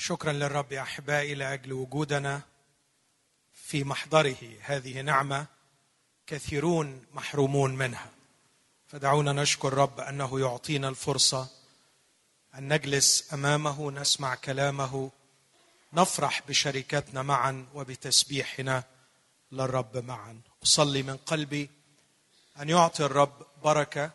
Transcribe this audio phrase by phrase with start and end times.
[0.00, 2.40] شكرا للرب يا أحبائي لأجل وجودنا
[3.54, 4.56] في محضره.
[4.60, 5.46] هذه نعمة
[6.26, 8.10] كثيرون محرومون منها.
[8.88, 11.48] فدعونا نشكر رب أنه يعطينا الفرصة
[12.54, 15.10] أن نجلس أمامه نسمع كلامه
[15.92, 18.84] نفرح بشركتنا معا وبتسبيحنا
[19.52, 20.40] للرب معا.
[20.62, 21.70] أصلي من قلبي
[22.60, 24.10] أن يعطي الرب بركة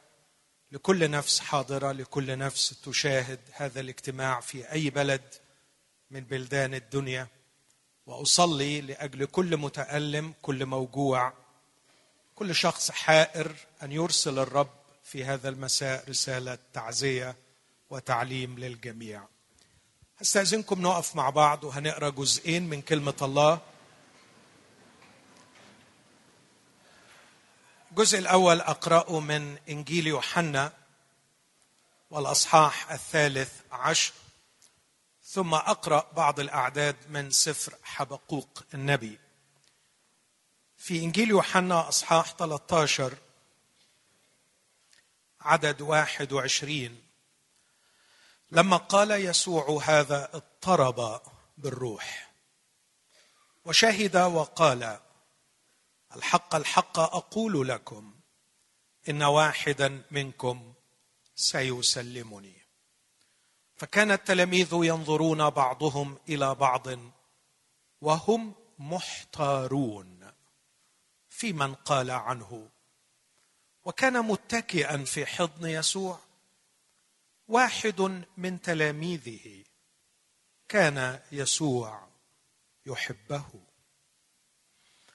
[0.72, 5.45] لكل نفس حاضرة لكل نفس تشاهد هذا الاجتماع في أي بلد
[6.12, 7.28] من بلدان الدنيا
[8.06, 11.34] وأصلي لأجل كل متألم كل موجوع
[12.36, 14.70] كل شخص حائر أن يرسل الرب
[15.04, 17.36] في هذا المساء رسالة تعزية
[17.90, 19.24] وتعليم للجميع.
[20.18, 23.60] هستأذنكم نقف مع بعض وهنقرأ جزئين من كلمة الله.
[27.92, 30.74] الجزء الأول أقرأه من إنجيل يوحنا
[32.10, 34.14] والأصحاح الثالث عشر.
[35.36, 39.20] ثم أقرأ بعض الأعداد من سفر حبقوق النبي.
[40.78, 43.18] في إنجيل يوحنا أصحاح 13
[45.42, 47.04] عدد 21
[48.52, 51.22] لما قال يسوع هذا اضطرب
[51.58, 52.34] بالروح
[53.66, 55.00] وشهد وقال
[56.16, 58.16] الحق الحق أقول لكم
[59.10, 60.74] إن واحدا منكم
[61.36, 62.65] سيسلمني.
[63.76, 66.88] فكان التلاميذ ينظرون بعضهم إلى بعض
[68.02, 70.32] وهم محتارون
[71.30, 72.70] في من قال عنه.
[73.86, 76.20] وكان متكئا في حضن يسوع.
[77.48, 79.64] واحد من تلاميذه
[80.68, 82.08] كان يسوع
[82.86, 83.46] يحبه.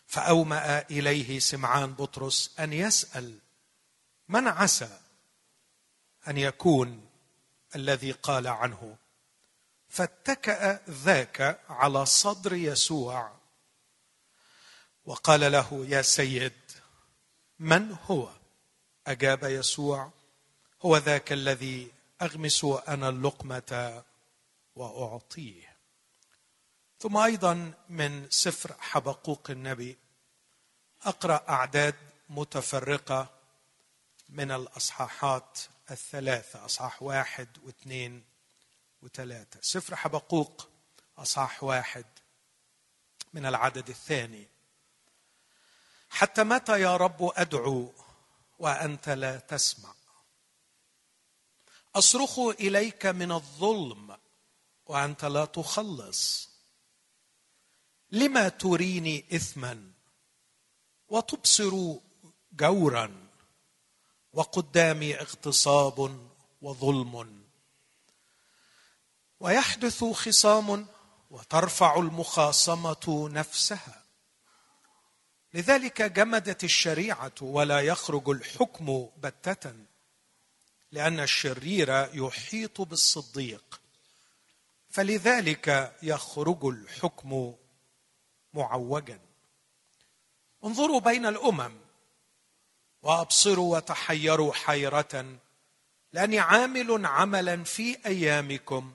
[0.07, 3.39] فأومأ إليه سمعان بطرس أن يسأل
[4.29, 5.01] من عسى
[6.29, 7.10] أن يكون
[7.77, 8.97] الذي قال عنه
[9.89, 13.33] فاتكأ ذاك على صدر يسوع.
[15.05, 16.53] وقال له يا سيد
[17.59, 18.29] من هو؟
[19.07, 20.11] أجاب يسوع
[20.83, 24.03] هو ذاك الذي أغمس أنا اللقمة
[24.77, 25.77] وأعطيه.
[26.99, 29.99] ثم أيضا من سفر حبقوق النبي
[31.03, 31.95] أقرأ أعداد
[32.29, 33.29] متفرقة
[34.29, 35.59] من الأصحاحات
[35.93, 38.25] الثلاثة أصحاح واحد واثنين
[39.03, 39.61] وثلاثة.
[39.63, 40.69] سفر حبقوق
[41.19, 42.05] أصحاح واحد
[43.33, 44.47] من العدد الثاني.
[46.11, 47.93] حتى متى يا رب أدعو
[48.59, 49.95] وأنت لا تسمع؟
[51.95, 54.17] أصرخ إليك من الظلم
[54.87, 56.51] وأنت لا تخلص.
[58.11, 59.93] لما تريني اثما
[61.09, 61.95] وتبصر
[62.53, 63.30] جورا؟
[64.33, 66.29] وقدامي اغتصاب
[66.63, 67.45] وظلم.
[69.41, 70.87] ويحدث خصام
[71.31, 74.03] وترفع المخاصمة نفسها.
[75.55, 79.75] لذلك جمدت الشريعة ولا يخرج الحكم بتة
[80.93, 83.81] لأن الشرير يحيط بالصديق.
[84.91, 87.55] فلذلك يخرج الحكم
[88.55, 89.21] معوجا.
[90.65, 91.90] انظروا بين الأمم.
[93.03, 95.39] وابصروا وتحيروا حيرة.
[96.13, 98.93] لاني عامل عملا في أيامكم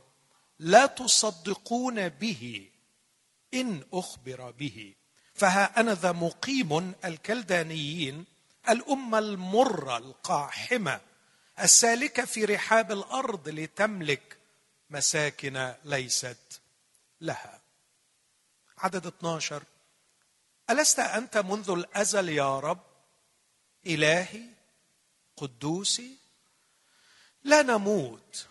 [0.60, 2.70] لا تصدقون به
[3.54, 4.94] إن أخبر به.
[5.34, 8.26] فها أنا ذا مقيم الكلدانيين
[8.70, 11.02] الأمة المرة القاحمة
[11.62, 14.38] السالكة في رحاب الأرض لتملك
[14.90, 16.62] مساكن ليست
[17.22, 17.62] لها.
[18.78, 19.64] عدد 12
[20.70, 22.95] ألست أنت منذ الأزل يا رب؟
[23.88, 24.44] إلهي
[25.38, 26.18] قدوسي
[27.44, 28.48] لا نموت.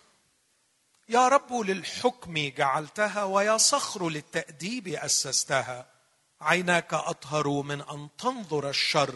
[1.08, 5.86] يا رب للحكم جعلتها ويا صخر للتأديب أسستها.
[6.40, 9.14] عيناك أطهر من أن تنظر الشر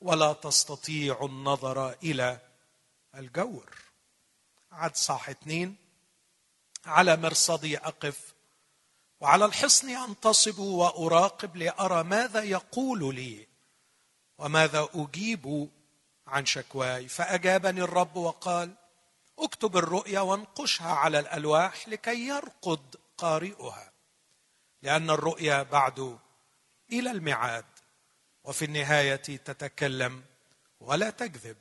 [0.00, 2.38] ولا تستطيع النظر إلى
[3.14, 3.74] الجور.
[4.72, 5.76] عد صح اتنين.
[6.86, 8.34] على مرصدي أقف
[9.20, 13.55] وعلى الحصن أنتصب وأراقب لأرى ماذا يقول لي.
[14.38, 15.70] وماذا أجيب
[16.26, 18.74] عن شكواي؟ فأجابني الرب وقال
[19.38, 23.92] اكتب الرؤيا وانقشها على الألواح لكي يرقد قارئها
[24.82, 26.18] لأن الرؤيا بعد
[26.92, 27.64] إلى الميعاد
[28.44, 30.24] وفي النهاية تتكلم
[30.80, 31.56] ولا تكذب.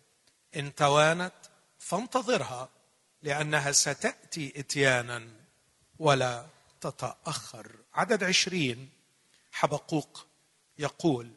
[0.56, 1.34] إن توانت
[1.80, 2.70] فانتظرها
[3.22, 5.28] لأنها ستأتي إتيانا
[6.00, 6.46] ولا
[6.82, 7.72] تتأخر.
[7.94, 8.90] عدد عشرين
[9.52, 10.26] حبقوق
[10.80, 11.32] يقول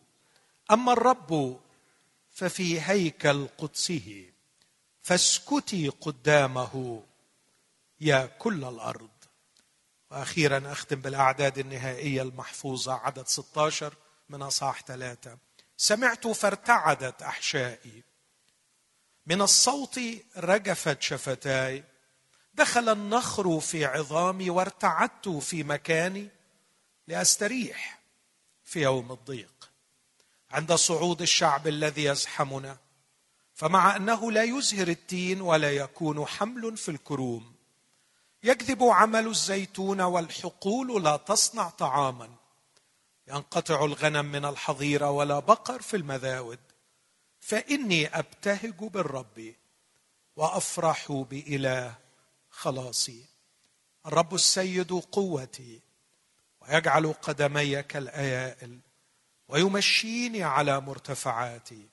[0.71, 1.61] أما الرب
[2.31, 4.31] ففي هيكل قدسه
[5.03, 7.03] فاسكتي قدامه
[8.01, 9.11] يا كل الأرض.
[10.11, 13.95] وأخيرا أختم بالأعداد النهائية المحفوظة عدد 16
[14.29, 15.39] من أصحاح ثلاثة.
[15.77, 18.03] سمعت فارتعدت أحشائي.
[19.27, 20.01] من الصوت
[20.37, 21.85] رجفت شفتاي.
[22.55, 26.29] دخل النخر في عظامي وارتعدت في مكاني
[27.09, 27.99] لأستريح
[28.65, 29.58] في يوم الضيق.
[30.51, 32.79] عند صعود الشعب الذي يزحمنا.
[33.55, 37.55] فمع أنه لا يزهر التين ولا يكون حمل في الكروم
[38.43, 42.31] يكذب عمل الزيتون والحقول لا تصنع طعاما.
[43.29, 46.59] ينقطع الغنم من الحظيره ولا بقر في المذاود.
[47.41, 49.55] فإني أبتهج بالرب
[50.37, 51.95] وأفرح بإله
[52.51, 53.25] خلاصي.
[54.07, 55.81] الرب السيد قوتي
[56.61, 58.79] ويجعل قدمي كالايائل
[59.49, 61.87] ويمشيني على مرتفعاتي.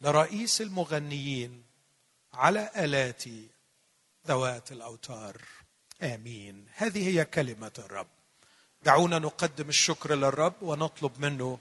[0.00, 1.62] لرئيس المغنيين
[2.34, 3.48] على الاتي
[4.26, 5.36] ذوات الأوتار.
[6.02, 6.66] آمين.
[6.74, 8.06] هذه هي كلمة الرب.
[8.82, 11.58] دعونا نقدم الشكر للرب ونطلب منه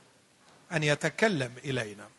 [0.71, 2.09] أن يتكلم إلينا.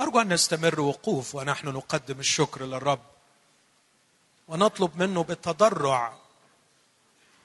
[0.00, 3.02] أرجو أن نستمر وقوف ونحن نقدم الشكر للرب.
[4.48, 6.18] ونطلب منه بالتضرع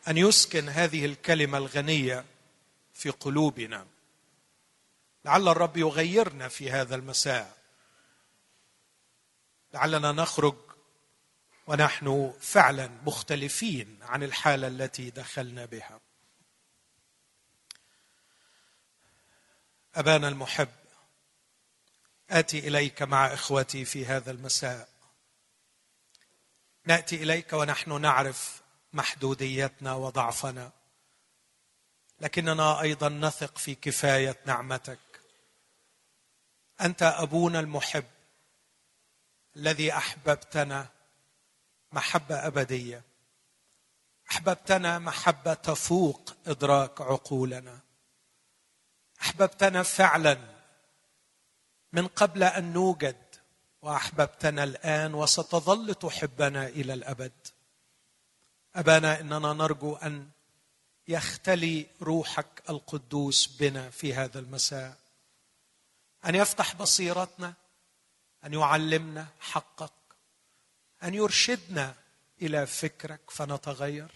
[0.08, 2.26] أن يسكن هذه الكلمة الغنية.
[2.98, 3.88] في قلوبنا.
[5.26, 7.58] لعل الرب يغيرنا في هذا المساء.
[9.74, 10.56] لعلنا نخرج
[11.68, 16.00] ونحن فعلا مختلفين عن الحالة التي دخلنا بها.
[19.96, 20.70] أبانا المحب
[22.30, 24.90] آتي إليك مع إخوتي في هذا المساء.
[26.86, 28.62] نأتي إليك ونحن نعرف
[28.94, 30.72] محدوديتنا وضعفنا.
[32.20, 35.00] لكننا أيضا نثق في كفاية نعمتك.
[36.82, 38.06] أنت أبونا المحب
[39.56, 40.88] الذي أحببتنا
[41.92, 43.04] محبة أبدية.
[44.32, 47.80] أحببتنا محبة تفوق إدراك عقولنا.
[49.22, 50.38] أحببتنا فعلا
[51.94, 53.26] من قبل أن نوجد
[53.82, 57.48] وأحببتنا الآن وستظل تحبنا إلى الأبد.
[58.76, 60.30] أبانا إننا نرجو أن
[61.08, 64.98] يختلي روحك القدوس بنا في هذا المساء.
[66.26, 67.54] أن يفتح بصيرتنا
[68.46, 69.94] أن يعلمنا حقك
[71.04, 71.96] أن يرشدنا
[72.42, 74.12] إلى فكرك فنتغير.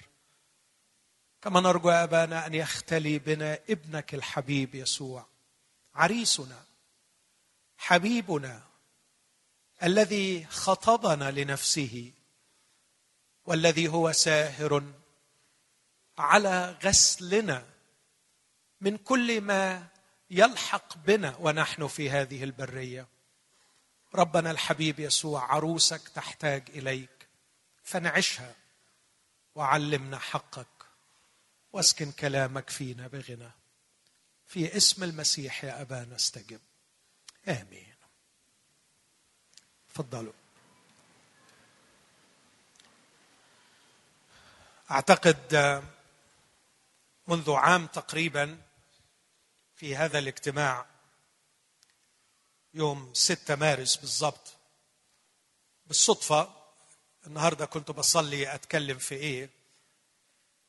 [1.41, 5.25] كما نرجو أبانا أن يختلي بنا ابنك الحبيب يسوع
[5.95, 6.63] عريسنا
[7.77, 8.63] حبيبنا
[9.83, 12.11] الذي خطبنا لنفسه
[13.45, 14.83] والذي هو ساهر
[16.17, 17.65] على غسلنا
[18.81, 19.87] من كل ما
[20.29, 23.07] يلحق بنا ونحن في هذه البرية.
[24.15, 27.27] ربنا الحبيب يسوع عروسك تحتاج إليك.
[27.83, 28.55] فنعشها
[29.55, 30.67] وعلمنا حقك.
[31.73, 33.51] واسكن كلامك فينا بغنى.
[34.47, 36.59] في اسم المسيح يا ابانا استجب
[37.47, 37.95] آمين.
[39.89, 40.33] تفضلوا.
[44.91, 45.55] أعتقد
[47.27, 48.61] منذ عام تقريبا
[49.75, 50.85] في هذا الاجتماع
[52.73, 54.53] يوم 6 مارس بالضبط
[55.85, 56.53] بالصدفة
[57.27, 59.49] النهارده كنت بصلي أتكلم في إيه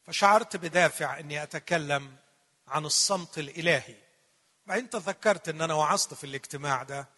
[0.05, 2.17] فشعرت بدافع إني أتكلم
[2.69, 3.95] عن الصمت الإلهي.
[4.67, 7.09] بعدين تذكرت إن أنا وعظت في الاجتماع ده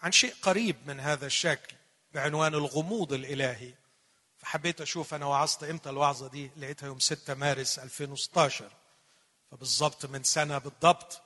[0.00, 1.76] عن شيء قريب من هذا الشكل
[2.12, 3.74] بعنوان الغموض الإلهي.
[4.44, 8.70] فحبيت أشوف أنا وعظت إمتى الوعظة دي لقيتها يوم 6 مارس 2016
[9.50, 11.20] فبالضبط من سنة بالضبط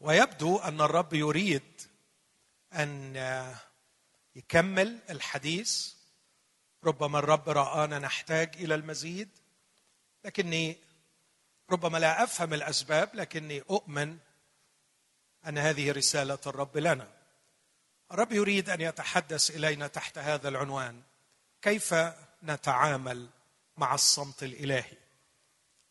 [0.00, 1.80] ويبدو أن الرب يريد
[2.72, 3.16] أن
[4.36, 5.92] يكمل الحديث.
[6.84, 9.28] ربما الرب رآنا نحتاج إلى المزيد
[10.24, 10.76] لكني
[11.70, 14.18] ربما لا أفهم الأسباب لكني أؤمن
[15.46, 17.08] أن هذه رسالة الرب لنا.
[18.12, 21.02] الرب يريد أن يتحدث إلينا تحت هذا العنوان.
[21.62, 21.94] كيف
[22.46, 23.28] نتعامل
[23.76, 24.96] مع الصمت الإلهي؟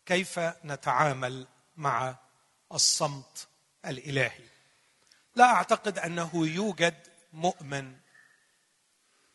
[0.06, 1.46] كيف نتعامل
[1.76, 2.16] مع
[2.72, 3.48] الصمت
[3.84, 4.44] الإلهي؟
[5.34, 7.96] لا أعتقد أنه يوجد مؤمن.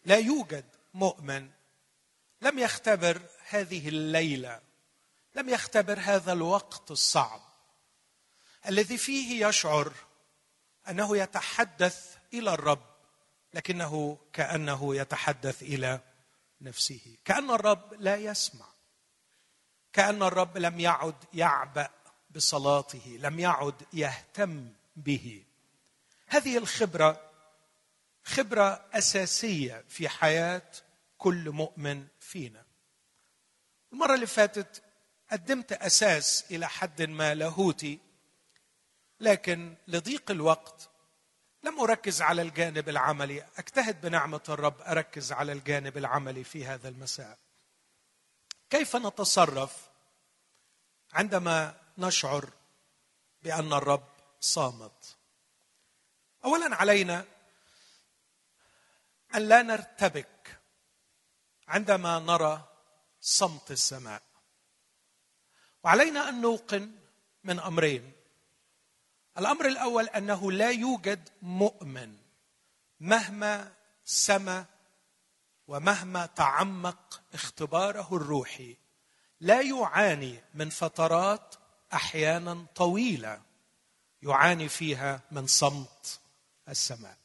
[0.06, 1.50] لا يوجد مؤمن
[2.42, 4.62] لم يختبر هذه الليلة
[5.36, 7.42] لم يختبر هذا الوقت الصعب.
[8.68, 9.94] الذي فيه يشعر
[10.90, 12.92] أنه يتحدث إلى الرب
[13.54, 16.00] لكنه كأنه يتحدث إلى
[16.62, 17.18] نفسه.
[17.26, 18.66] كأن الرب لا يسمع.
[19.94, 21.90] كأن الرب لم يعد يعبأ
[22.30, 25.46] بصلاته لم يعد يهتم به.
[26.28, 27.32] هذه الخبرة
[28.24, 30.72] خبرة أساسية في حياة
[31.18, 32.66] كل مؤمن فينا.
[33.94, 34.84] المرة اللي فاتت
[35.32, 38.00] قدمت أساس إلى حد ما لاهوتي
[39.20, 40.90] لكن لضيق الوقت
[41.64, 43.48] لم أركز على الجانب العملي.
[43.58, 47.38] أجتهد بنعمة الرب أركز على الجانب العملي في هذا المساء.
[48.70, 49.90] كيف نتصرف
[51.14, 52.50] عندما نشعر
[53.44, 54.08] بأن الرب
[54.40, 55.18] صامت؟
[56.46, 57.26] اولا علينا
[59.36, 60.60] أن لا نرتبك
[61.68, 62.68] عندما نرى
[63.22, 64.24] صمت السماء.
[65.84, 66.92] وعلينا أن نوقن
[67.44, 68.21] من أمرين.
[69.38, 72.18] الأمر الأول أنه لا يوجد مؤمن
[73.00, 73.74] مهما
[74.06, 74.66] سما
[75.68, 78.78] ومهما تعمق اختباره الروحي
[79.40, 81.56] لا يعاني من فترات
[81.94, 83.42] أحيانا طويلة
[84.22, 86.20] يعاني فيها من صمت
[86.70, 87.18] السماء.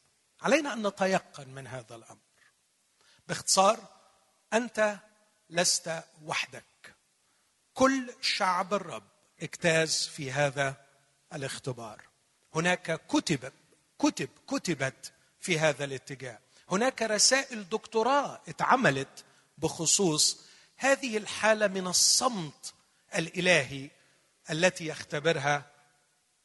[0.42, 2.18] علينا أن نتيقن من هذا الأمر.
[3.28, 3.88] باختصار
[4.52, 4.98] أنت
[5.50, 6.94] لست وحدك.
[7.74, 9.08] كل شعب الرب
[9.40, 10.85] اجتاز في هذا
[11.36, 12.02] الاختبار
[12.54, 13.52] هناك كتب
[13.98, 16.38] كتب كتبت في هذا الاتجاه
[16.70, 19.24] هناك رسائل دكتوراه اتعملت
[19.58, 20.40] بخصوص
[20.76, 22.74] هذه الحالة من الصمت
[23.14, 23.90] الإلهي
[24.50, 25.70] التي يختبرها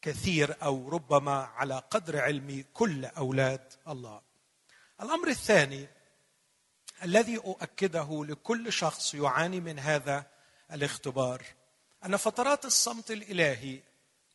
[0.01, 4.21] كثير أو ربما على قدر علمي كل أولاد الله.
[5.01, 5.87] الأمر الثاني
[7.03, 10.25] الذي أؤكده لكل شخص يعاني من هذا
[10.71, 11.43] الاختبار
[12.05, 13.79] أن فترات الصمت الإلهي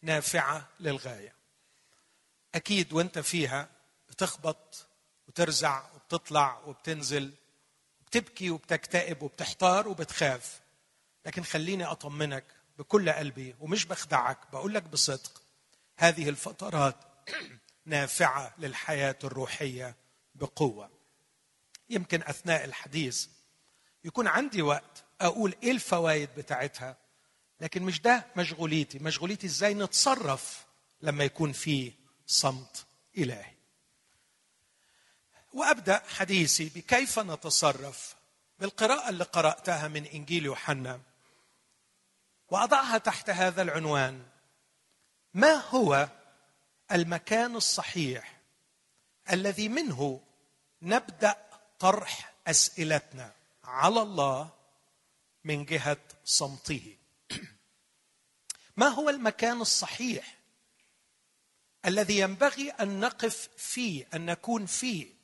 [0.07, 1.33] نافعة للغاية.
[2.55, 3.69] أكيد وأنت فيها
[4.09, 4.87] بتخبط
[5.29, 7.33] وترزع وبتطلع وبتنزل
[8.07, 10.61] بتبكي وبتكتئب وبتحتار وبتخاف.
[11.27, 12.45] لكن خليني أطمنك
[12.79, 15.43] بكل قلبي ومش بخدعك بقول لك بصدق.
[15.97, 16.97] هذه الفترات
[17.85, 19.97] نافعة للحياة الروحية
[20.35, 20.91] بقوة.
[21.91, 23.27] يمكن أثناء الحديث
[24.05, 27.06] يكون عندي وقت أقول إيه الفوائد بتاعتها.
[27.61, 28.99] لكن مش ده مشغوليتي.
[28.99, 30.67] مشغوليتي إزاي نتصرف
[31.03, 31.93] لما يكون في
[32.27, 32.87] صمت
[33.19, 33.55] إلهي.
[35.53, 38.17] وأبدأ حديثي بكيف نتصرف؟
[38.59, 41.01] بالقراءة اللي قرأتها من إنجيل يوحنا.
[42.51, 44.27] وأضعها تحت هذا العنوان.
[45.35, 46.09] ما هو
[46.93, 48.41] المكان الصحيح
[49.33, 50.21] الذي منه
[50.83, 51.37] نبدأ
[51.79, 53.33] طرح أسئلتنا
[53.65, 54.51] على الله
[55.45, 56.97] من جهة صمته؟
[58.77, 60.39] ما هو المكان الصحيح
[61.87, 65.17] الذي ينبغي أن نقف فيه أن نكون فيه؟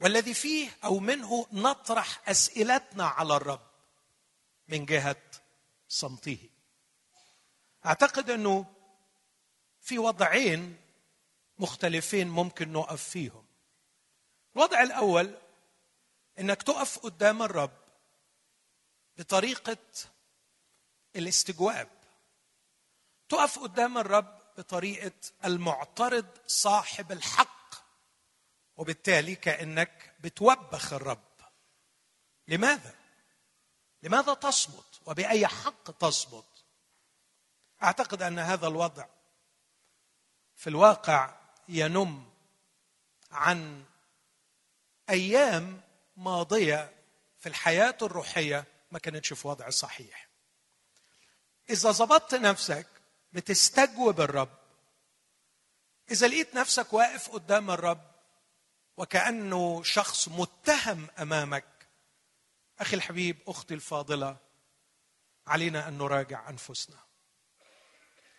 [0.00, 3.66] والذي فيه أو منه نطرح أسئلتنا على الرب
[4.68, 5.22] من جهة
[5.88, 6.50] صمته.
[7.86, 8.66] أعتقد أنه
[9.80, 10.76] في وضعين
[11.58, 13.46] مختلفين ممكن نقف فيهم.
[14.56, 15.38] الوضع الأول
[16.38, 17.76] إنك تقف قدام الرب
[19.18, 19.76] بطريقة
[21.16, 21.88] الاستجواب.
[23.28, 25.12] تقف قدام الرب بطريقة
[25.44, 27.74] المعترض صاحب الحق
[28.76, 31.24] وبالتالي كأنك بتوبخ الرب.
[32.48, 32.94] لماذا؟
[34.02, 36.64] لماذا تصمت؟ وبأي حق تصمت؟
[37.82, 39.06] أعتقد أن هذا الوضع
[40.56, 42.30] في الواقع ينم
[43.30, 43.84] عن
[45.10, 45.80] أيام
[46.16, 46.92] ماضية
[47.38, 50.25] في الحياة الروحية ما كانتش في وضع صحيح.
[51.70, 52.86] إذا ظبطت نفسك
[53.32, 54.58] بتستجوب الرب.
[56.10, 58.10] إذا لقيت نفسك واقف قدام الرب
[58.96, 61.88] وكأنه شخص متهم أمامك
[62.78, 64.36] أخي الحبيب أختي الفاضلة
[65.46, 66.96] علينا أن نراجع أنفسنا.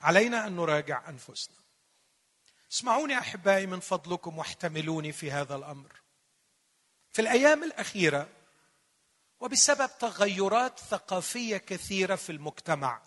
[0.02, 1.58] علينا أن نراجع أنفسنا.
[2.72, 6.02] اسمعوني أحبائي من فضلكم واحتملوني في هذا الأمر.
[7.12, 8.30] في الأيام الأخيرة
[9.40, 13.02] وبسبب تغيرات ثقافية كثيرة في المجتمع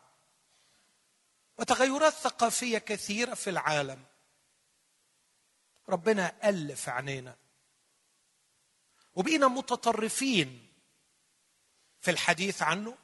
[1.60, 4.04] وتغيرات ثقافية كثيرة في العالم.
[5.88, 7.36] ربنا ألف عينينا
[9.14, 10.72] وبقينا متطرفين
[12.00, 12.98] في الحديث عنه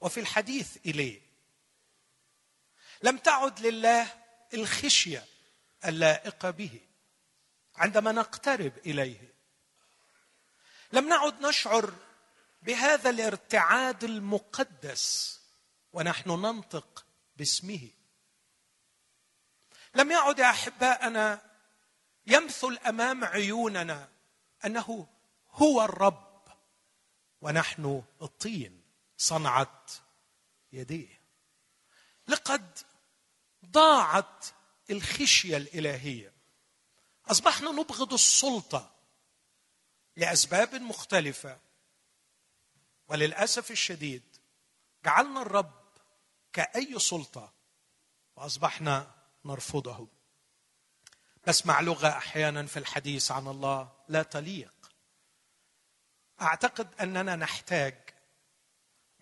[0.00, 1.20] وفي الحديث إليه.
[3.02, 4.06] لم تعد لله
[4.54, 5.24] الخشية
[5.84, 6.80] اللائقة به
[7.76, 9.34] عندما نقترب إليه.
[10.92, 11.92] لم نعد نشعر
[12.62, 15.40] بهذا الارتعاد المقدس
[15.92, 17.04] ونحن ننطق
[17.36, 17.90] باسمه.
[19.94, 21.50] لم يعد يا أحباءنا
[22.26, 24.08] يمثل أمام عيوننا
[24.64, 25.08] أنه
[25.50, 26.42] هو الرب
[27.40, 28.82] ونحن الطين
[29.16, 29.92] صنعت
[30.72, 31.20] يديه.
[32.28, 32.78] لقد
[33.66, 34.46] ضاعت
[34.90, 36.32] الخشية الإلهية.
[37.26, 38.94] أصبحنا نبغض السلطة
[40.16, 41.60] لأسباب مختلفة
[43.08, 44.22] وللأسف الشديد
[45.04, 45.81] جعلنا الرب
[46.52, 47.52] كأي سلطة
[48.36, 49.10] وأصبحنا
[49.44, 50.08] نرفضه.
[51.48, 54.74] نسمع لغة أحيانا في الحديث عن الله لا تليق.
[56.42, 57.94] أعتقد أننا نحتاج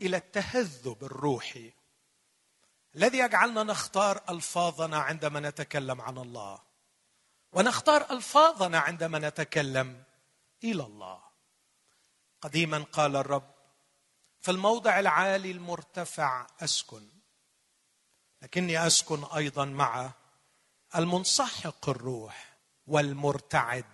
[0.03, 1.73] إلى التهذب الروحي
[2.97, 6.63] الذي يجعلنا نختار ألفاظنا عندما نتكلم عن الله
[7.53, 10.05] ونختار ألفاظنا عندما نتكلم
[10.65, 11.23] إلى الله.
[12.41, 13.55] قديما قال الرب
[14.41, 17.20] في الموضع العالي المرتفع أسكن.
[18.43, 20.13] لكني أسكن أيضا مع
[20.97, 22.57] المنسحق الروح
[22.87, 23.85] والمرتعد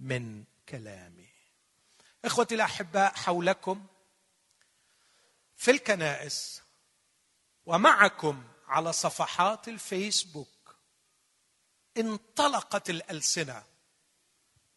[0.00, 1.28] من كلامي.
[2.24, 3.86] إخوتي الأحباء حولكم
[5.56, 6.62] في الكنائس
[7.66, 10.76] ومعكم على صفحات الفيسبوك
[11.96, 13.64] انطلقت الألسنة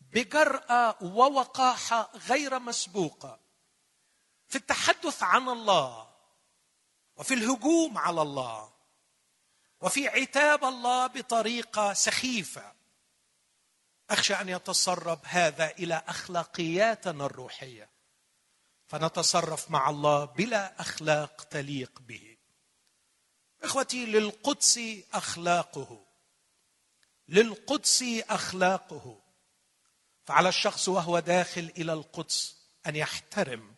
[0.02, 3.40] بجرأة ووقاحة غير مسبوقة
[4.48, 6.14] في التحدث عن الله
[7.16, 8.73] وفي الهجوم على الله.
[9.84, 12.74] وفي عتاب الله بطريقة سخيفة.
[14.10, 17.90] أخشى أن يتسرب هذا إلى أخلاقياتنا الروحية.
[18.88, 22.38] فنتصرف مع الله بلا أخلاق تليق به.
[23.64, 24.80] إخوتي للقدس
[25.14, 26.06] أخلاقه.
[27.28, 29.22] للقدس أخلاقه.
[30.26, 33.76] فعلى الشخص وهو داخل إلى القدس أن يحترم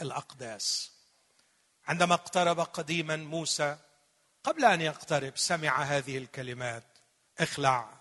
[0.00, 0.92] الأقداس.
[1.84, 3.78] عندما اقترب قديما موسى
[4.44, 6.84] قبل أن يقترب سمع هذه الكلمات.
[7.38, 8.00] اخلع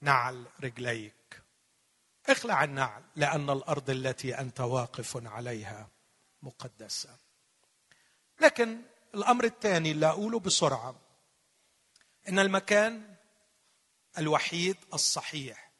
[0.00, 1.42] نعل رجليك.
[2.26, 5.88] اخلع النعل لأن الأرض التي أنت واقف عليها
[6.42, 7.16] مقدسة.
[8.40, 8.82] لكن
[9.14, 10.94] الأمر الثاني اللي أقوله بسرعة
[12.28, 13.14] إن المكان
[14.18, 15.70] الوحيد الصحيح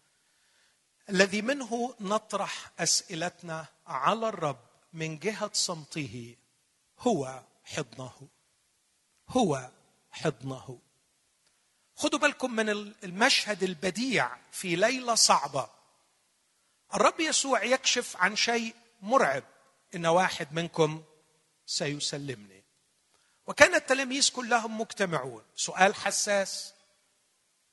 [1.09, 4.61] الذي منه نطرح أسئلتنا على الرب
[4.93, 6.37] من جهة صمته
[6.99, 8.29] هو حضنه.
[9.31, 9.71] هو
[10.11, 10.79] حضنه.
[11.97, 12.69] خدوا بالكم من
[13.05, 15.71] المشهد البديع في ليلة صعبة.
[16.95, 19.45] الرب يسوع يكشف عن شيء مرعب.
[19.95, 21.05] إن واحد منكم
[21.67, 22.65] سيسلمني.
[23.47, 25.45] وكان التلاميذ كلهم مجتمعون.
[25.57, 26.75] سؤال حساس.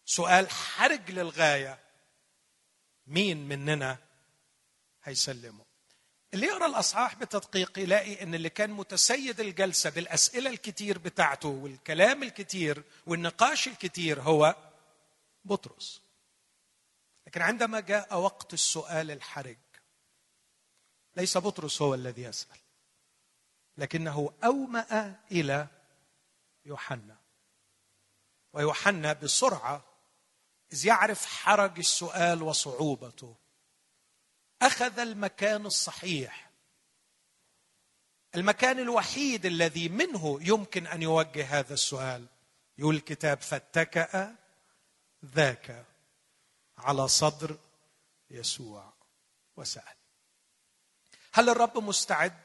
[0.05, 1.79] سؤال حرج للغاية.
[3.07, 3.97] مين مننا
[5.03, 5.66] هيسلمه؟
[6.33, 12.83] اللي يقرأ الأصحاح بتدقيق يلاقي إن اللي كان متسيد الجلسة بالأسئلة الكتير بتاعته والكلام الكتير
[13.07, 14.55] والنقاش الكتير هو
[15.45, 16.01] بطرس.
[17.27, 19.57] لكن عندما جاء وقت السؤال الحرج
[21.15, 22.57] ليس بطرس هو الذي يسأل
[23.77, 25.67] لكنه أومأ إلى
[26.65, 27.17] يوحنا.
[28.53, 29.83] ويوحنا بسرعة
[30.73, 33.35] إذ يعرف حرج السؤال وصعوبته.
[34.61, 36.51] أخذ المكان الصحيح.
[38.35, 42.25] المكان الوحيد الذي منه يمكن أن يوجه هذا السؤال.
[42.77, 44.35] يقول الكتاب فاتكأ
[45.25, 45.85] ذاك
[46.77, 47.57] على صدر
[48.29, 48.93] يسوع
[49.57, 49.95] وسأل.
[51.33, 52.41] هل الرب مستعد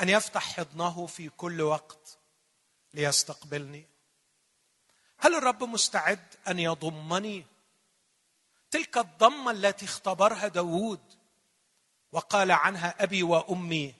[0.00, 2.18] أن يفتح حضنه في كل وقت
[2.94, 3.86] ليستقبلني؟
[5.18, 7.46] هل الرب مستعد أن يضمني
[8.74, 11.00] تلك الضمة التي اختبرها داوود
[12.12, 13.94] وقال عنها أبي وأمي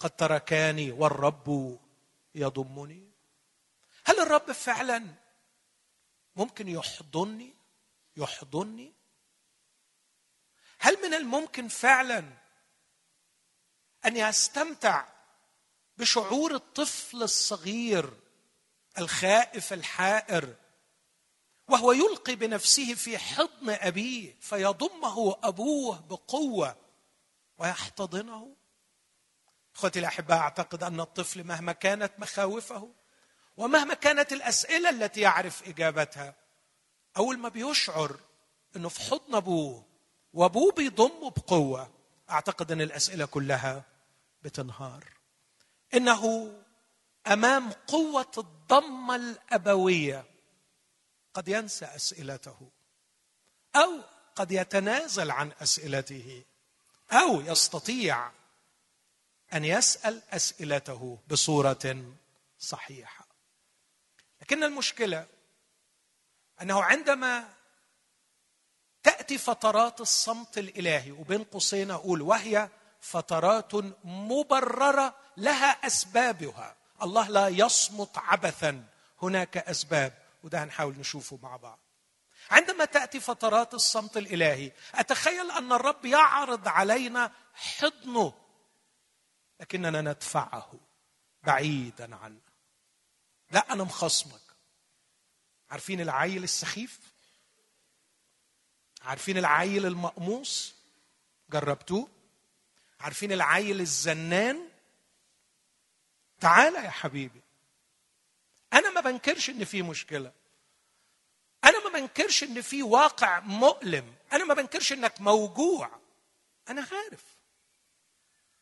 [0.00, 1.78] قد تركاني والرب
[2.34, 3.10] يضمني.
[4.04, 5.06] هل الرب فعلا
[6.36, 7.54] ممكن يحضني؟
[8.16, 8.92] يحضني؟
[10.78, 12.24] هل من الممكن فعلا
[14.06, 15.04] أن يستمتع
[15.98, 18.12] بشعور الطفل الصغير
[18.98, 20.56] الخائف الحائر
[21.68, 26.76] وهو يلقي بنفسه في حضن أبيه فيضمه أبوه بقوة
[27.58, 28.56] ويحتضنه.
[29.76, 32.90] إخوتي الاحباء أعتقد أن الطفل مهما كانت مخاوفه
[33.56, 36.34] ومهما كانت الأسئلة التي يعرف إجابتها
[37.16, 38.16] أول ما بيشعر
[38.76, 39.84] إنه في حضن أبوه
[40.32, 41.90] وأبوه بيضمه بقوة
[42.30, 43.84] أعتقد أن الأسئلة كلها
[44.42, 45.04] بتنهار.
[45.94, 46.52] إنه
[47.26, 50.24] أمام قوة الضمة الأبوية
[51.36, 52.70] قد ينسى أسئلته
[53.76, 54.00] أو
[54.36, 56.44] قد يتنازل عن أسئلته
[57.12, 58.30] أو يستطيع
[59.52, 62.14] أن يسأل أسئلته بصورة
[62.58, 63.26] صحيحة.
[64.40, 65.26] لكن المشكلة
[66.62, 67.48] أنه عندما
[69.02, 72.68] تأتي فترات الصمت الإلهي وبين قوسين أقول وهي
[73.00, 76.76] فترات مبررة لها أسبابها.
[77.02, 78.84] الله لا يصمت عبثا
[79.22, 80.25] هناك أسباب.
[80.46, 81.78] وده هنحاول نشوفه مع بعض.
[82.50, 88.34] عندما تأتي فترات الصمت الإلهي أتخيل أن الرب يعرض علينا حضنه
[89.60, 90.72] لكننا ندفعه
[91.42, 92.40] بعيدا عنا
[93.50, 94.40] لا أنا مخصمك.
[95.70, 97.00] عارفين العيل السخيف؟
[99.02, 100.74] عارفين العيل المقموص؟
[101.50, 102.08] جربتوه؟
[103.00, 104.68] عارفين العيل الزنان؟
[106.40, 107.40] تعالى يا حبيبي.
[108.72, 110.32] أنا ما بنكرش إن في مشكلة.
[111.64, 114.14] أنا ما بنكرش إن في واقع مؤلم.
[114.32, 115.90] أنا ما بنكرش إنك موجوع.
[116.68, 117.24] أنا عارف.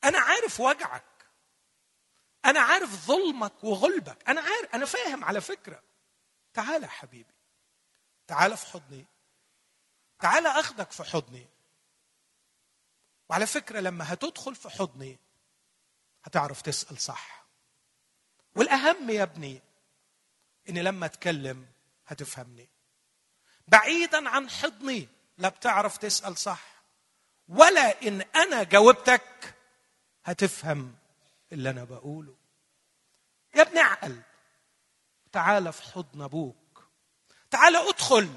[0.04, 1.04] أنا عارف وجعك.
[2.44, 4.28] أنا عارف ظلمك وغلبك.
[4.28, 4.74] أنا عارف.
[4.74, 5.82] أنا فاهم على فكرة.
[6.54, 7.34] تعال يا حبيبي.
[8.26, 9.06] تعال في حضني.
[10.20, 11.46] تعال أخدك في حضني.
[13.28, 15.18] وعلى فكرة لما هتدخل في حضني
[16.24, 17.44] هتعرف تسأل صح.
[18.56, 19.62] والأهم يا ابني
[20.68, 21.66] إني لما أتكلم
[22.06, 22.68] هتفهمني.
[23.68, 26.62] بعيدا عن حضني لا بتعرف تسأل صح
[27.48, 29.54] ولا إن أنا جاوبتك
[30.24, 30.94] هتفهم
[31.52, 32.36] اللي أنا بقوله.
[33.54, 34.22] يا ابني اعقل
[35.32, 36.84] تعال في حضن أبوك.
[37.50, 38.28] تعال أدخل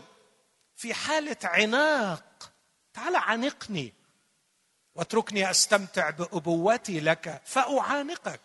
[0.76, 2.54] في حالة عناق.
[2.94, 3.94] تعال عانقني.
[4.96, 8.42] واتركني أستمتع بأبوتي لك فأعانقك.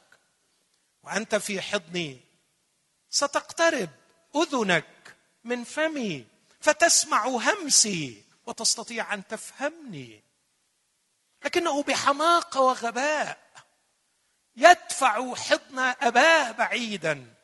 [1.02, 2.20] وأنت في حضني
[3.12, 3.90] ستقترب
[4.36, 6.26] أذنك من فمي
[6.60, 10.22] فتسمع همسي وتستطيع أن تفهمني.
[11.44, 13.38] لكنه بحماقة وغباء
[14.56, 17.34] يدفع حضن اباه بعيدا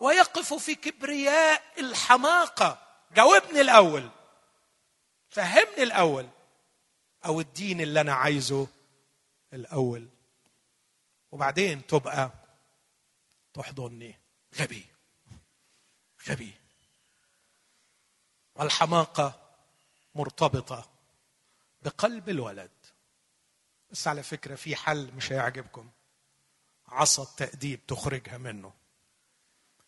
[0.00, 2.78] ويقف في كبرياء الحماقة.
[3.14, 4.10] جاوبني الأول
[5.28, 6.28] فهمني الأول.
[7.24, 8.68] أو الدين اللي أنا عايزه
[9.52, 10.08] الأول
[11.32, 12.30] وبعدين تبقى
[13.54, 14.21] تحضني.
[14.54, 14.86] غبي.
[16.28, 16.54] غبي.
[18.54, 19.56] والحماقة
[20.14, 20.90] مرتبطة
[21.82, 22.70] بقلب الولد.
[23.90, 25.90] بس على فكرة في حل مش هيعجبكم.
[26.86, 28.74] عصا التأديب تخرجها منه.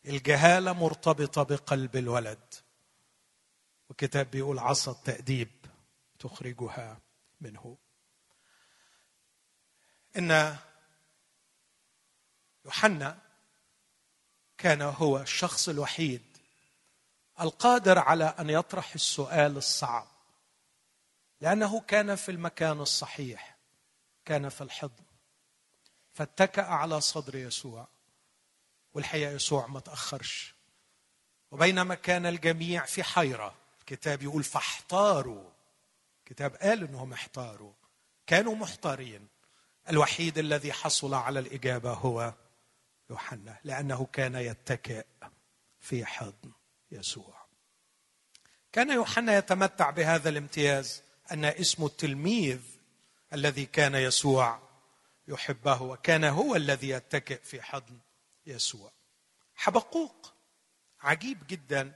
[0.07, 2.55] الجهالة مرتبطة بقلب الولد.
[3.91, 5.51] وكتاب بيقول عصا التأديب
[6.19, 7.01] تخرجها
[7.41, 7.79] منه.
[10.17, 10.59] إن
[12.65, 13.24] يوحنا
[14.65, 16.23] كان هو الشخص الوحيد
[17.41, 20.07] القادر على أن يطرح السؤال الصعب.
[21.41, 23.57] لأنه كان في المكان الصحيح
[24.25, 25.05] كان في الحضن.
[26.15, 27.89] فاتكأ على صدر يسوع
[28.95, 30.55] والحقيقة يسوع ما تأخرش.
[31.51, 33.55] وبينما كان الجميع في حيرة.
[33.81, 35.51] الكتاب يقول فاحتاروا.
[36.21, 37.73] الكتاب قال إنهم احتاروا.
[38.27, 39.29] كانوا محتارين.
[39.91, 42.35] الوحيد الذي حصل على الإجابة هو
[43.11, 45.07] يوحنا لأنه كان يتكئ
[45.81, 46.53] في حضن
[46.91, 47.45] يسوع.
[48.73, 52.61] كان يوحنا يتمتع بهذا الامتياز أن اسمه التلميذ
[53.33, 54.63] الذي كان يسوع
[55.29, 57.99] يحبه وكان هو الذي يتكئ في حضن
[58.47, 58.93] يسوع.
[59.55, 60.35] حبقوق
[61.01, 61.95] عجيب جدا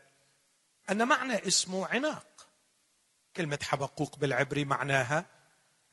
[0.91, 2.49] أن معنى اسمه عناق.
[3.37, 5.27] كلمة حبقوق بالعبري معناها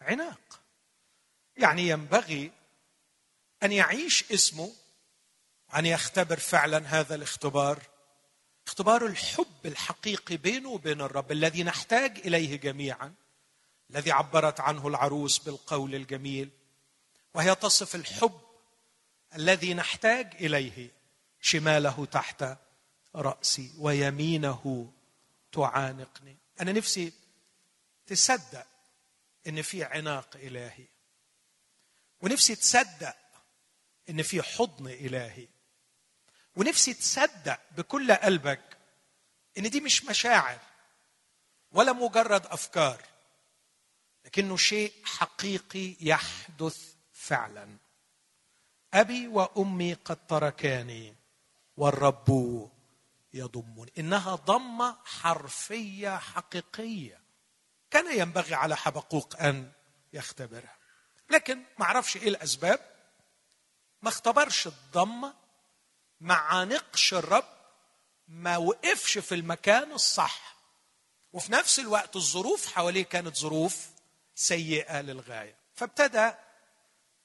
[0.01, 0.61] عناق.
[1.57, 2.51] يعني ينبغي
[3.63, 4.71] أن يعيش اسمه
[5.75, 7.81] أن يختبر فعلا هذا الاختبار.
[8.67, 13.13] اختبار الحب الحقيقي بينه وبين الرب الذي نحتاج إليه جميعا
[13.89, 16.49] الذي عبرت عنه العروس بالقول الجميل
[17.33, 18.41] وهي تصف الحب
[19.35, 20.91] الذي نحتاج إليه
[21.41, 22.45] شماله تحت
[23.15, 24.93] رأسي ويمينه
[25.51, 26.37] تعانقني.
[26.61, 27.13] أنا نفسي
[28.07, 28.67] تصدق
[29.47, 30.85] إن في عناق إلهي
[32.21, 33.15] ونفسي تصدق
[34.09, 35.47] إن في حضن إلهي.
[36.55, 38.77] ونفسي تصدق بكل قلبك
[39.57, 40.59] إن دي مش مشاعر
[41.71, 43.01] ولا مجرد أفكار
[44.25, 47.77] لكنه شيء حقيقي يحدث فعلا.
[48.93, 51.15] أبي وأمي قد تركاني
[51.77, 52.69] والرب
[53.33, 53.91] يضمني.
[53.97, 57.19] إنها ضمة حرفية حقيقية.
[57.91, 59.71] كان ينبغي على حبقوق أن
[60.13, 60.75] يختبرها.
[61.29, 62.79] لكن ما أعرفش إيه الأسباب.
[64.01, 65.33] ما اختبرش الضمة
[66.19, 67.45] ما عانقش الرب
[68.27, 70.55] ما وقفش في المكان الصح.
[71.33, 73.89] وفي نفس الوقت الظروف حواليه كانت ظروف
[74.35, 75.55] سيئة للغاية.
[75.75, 76.31] فابتدى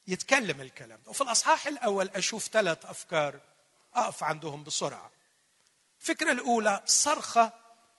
[0.07, 1.11] يتكلم الكلام ده.
[1.11, 3.40] وفي الأصحاح الأول أشوف ثلاث أفكار
[3.94, 5.11] أقف عندهم بسرعة.
[6.00, 7.53] الفكرة الأولى صرخة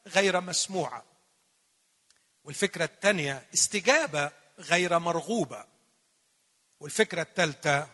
[0.08, 1.04] غير مسموعة.
[2.44, 5.66] والفكرة الثانية استجابة غير مرغوبة.
[6.80, 7.88] والفكرة الثالثة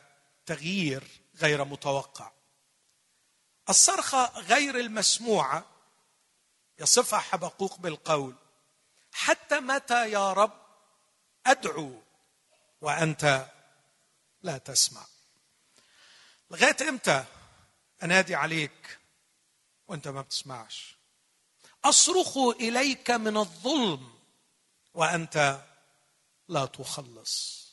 [0.46, 1.04] تغيير
[1.36, 2.32] غير متوقع.
[3.70, 5.66] الصرخة غير المسموعة
[6.80, 8.36] يصفها حبقوق بالقول.
[9.12, 10.62] حتى متى يا رب
[11.46, 12.02] أدعو
[12.82, 13.46] وأنت
[14.42, 15.06] لا تسمع؟
[16.52, 17.26] لغاية إمتى
[18.04, 19.00] أنادي عليك
[19.88, 20.96] وأنت ما بتسمعش؟
[21.84, 24.20] أصرخ إليك من الظلم
[24.94, 25.66] وأنت
[26.48, 27.68] لا تخلص.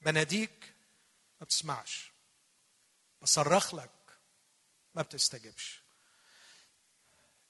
[0.00, 0.74] بناديك
[1.40, 2.09] ما بتسمعش.
[3.22, 3.90] بصرخ لك.
[4.94, 5.80] ما بتستجبش.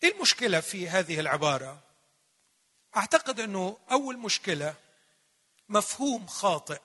[0.02, 1.82] إيه المشكلة في هذه العبارة؟
[2.96, 4.74] أعتقد إنه أول مشكلة
[5.68, 6.80] مفهوم خاطئ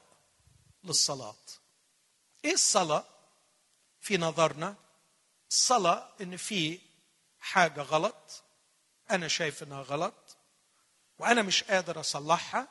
[0.83, 1.35] للصلاة.
[2.45, 3.05] إيه الصلاة
[4.01, 4.75] في نظرنا؟
[5.49, 6.79] الصلاة إن في
[7.39, 8.43] حاجة غلط
[9.11, 10.37] أنا شايف إنها غلط
[11.19, 12.67] وأنا مش قادر أصلحها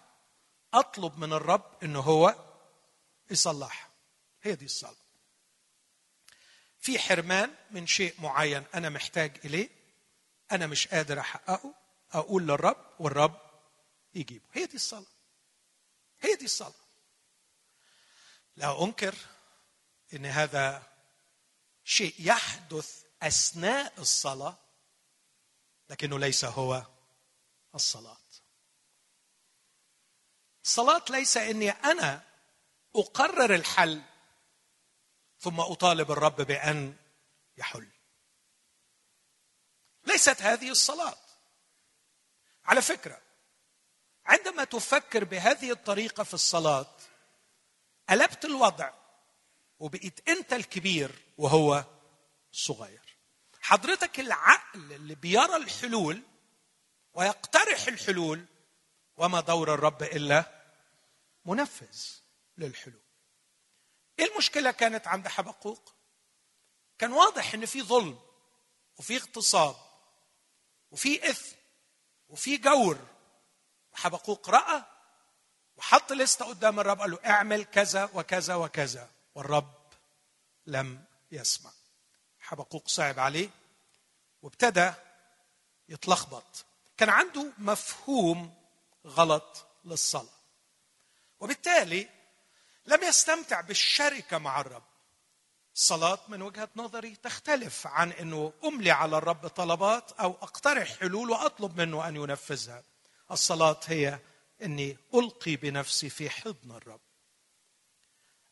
[0.74, 2.35] أطلب من الرب إنه هو
[3.31, 3.90] يصلحها.
[4.42, 5.04] هي دي الصلاة.
[6.85, 9.68] في حرمان من شيء معين أنا محتاج إليه
[10.53, 11.75] أنا مش قادر أحققه
[12.12, 13.40] أقول للرب والرب
[14.14, 14.44] يجيبه.
[14.53, 15.07] هي دي الصلاة.
[16.20, 16.75] هي دي الصلاة.
[18.57, 19.14] لا أنكر
[20.14, 20.83] إن هذا
[21.85, 24.59] شيء يحدث أثناء الصلاة
[25.90, 26.87] لكنه ليس هو
[27.75, 28.18] الصلاة.
[30.64, 32.23] الصلاه ليس إني أنا
[32.97, 34.03] أقرر الحل
[35.45, 36.97] ثم أطالب الرب بأن
[37.57, 37.89] يحل.
[40.05, 41.17] ليست هذه الصلاة.
[42.65, 43.21] على فكرة
[44.27, 46.97] عندما تفكر بهذه الطريقة في الصلاة
[48.09, 48.93] قلبت الوضع
[49.79, 51.85] وبقيت أنت الكبير وهو
[52.53, 53.17] الصغير
[53.61, 56.23] حضرتك العقل اللي بيرى الحلول
[57.15, 58.45] ويقترح الحلول
[59.17, 60.65] وما دور الرب إلا
[61.45, 61.99] منفذ
[62.59, 63.04] للحلول.
[64.18, 65.92] إيه المشكلة كانت عند حبقوق؟
[66.98, 68.20] كان واضح إن في ظلم
[68.96, 69.77] وفي اغتصاب
[70.90, 71.57] وفي إثم
[72.29, 72.98] وفي جور.
[73.92, 74.83] وحبقوق رأى
[75.77, 79.74] وحط لستة قدام الرب قال له اعمل كذا وكذا وكذا والرب
[80.66, 81.70] لم يسمع.
[82.38, 83.50] حبقوق صعب عليه
[84.42, 84.92] وابتدى
[85.88, 86.64] يتلخبط.
[86.96, 88.55] كان عنده مفهوم
[89.07, 90.35] غلط للصلاة.
[91.40, 92.09] وبالتالي
[92.87, 94.83] لم يستمتع بالشركة مع الرب.
[95.75, 101.81] الصلاه من وجهة نظري تختلف عن إنه أملي على الرب طلبات أو أقترح حلول وأطلب
[101.81, 102.85] منه أن ينفذها.
[103.31, 104.18] الصلاة هي
[104.62, 107.01] إني ألقي بنفسي في حضن الرب.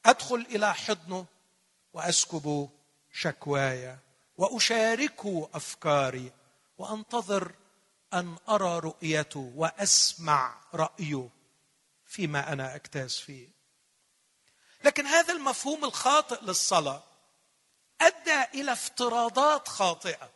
[0.07, 1.27] أدخل إلى حضنه
[1.93, 2.71] وأسكب
[3.13, 3.99] شكواي
[4.37, 6.33] واشاركه أفكاري
[6.79, 7.53] وأنتظر
[8.13, 11.29] أن أرى رؤيته وأسمع رأيه
[12.07, 13.52] فيما أنا اجتاز فيه.
[14.85, 17.03] لكن هذا المفهوم الخاطئ للصلاة
[18.01, 20.31] أدى إلى افتراضات خاطئة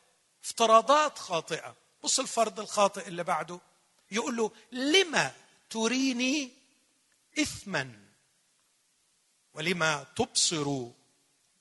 [0.45, 1.77] افتراضات خاطئة.
[2.05, 3.61] بص الفرض الخاطئ اللي بعده
[4.11, 5.33] يقول له لما
[5.71, 6.53] تريني
[7.39, 8.07] اثما؟
[9.55, 10.91] ولما تبصر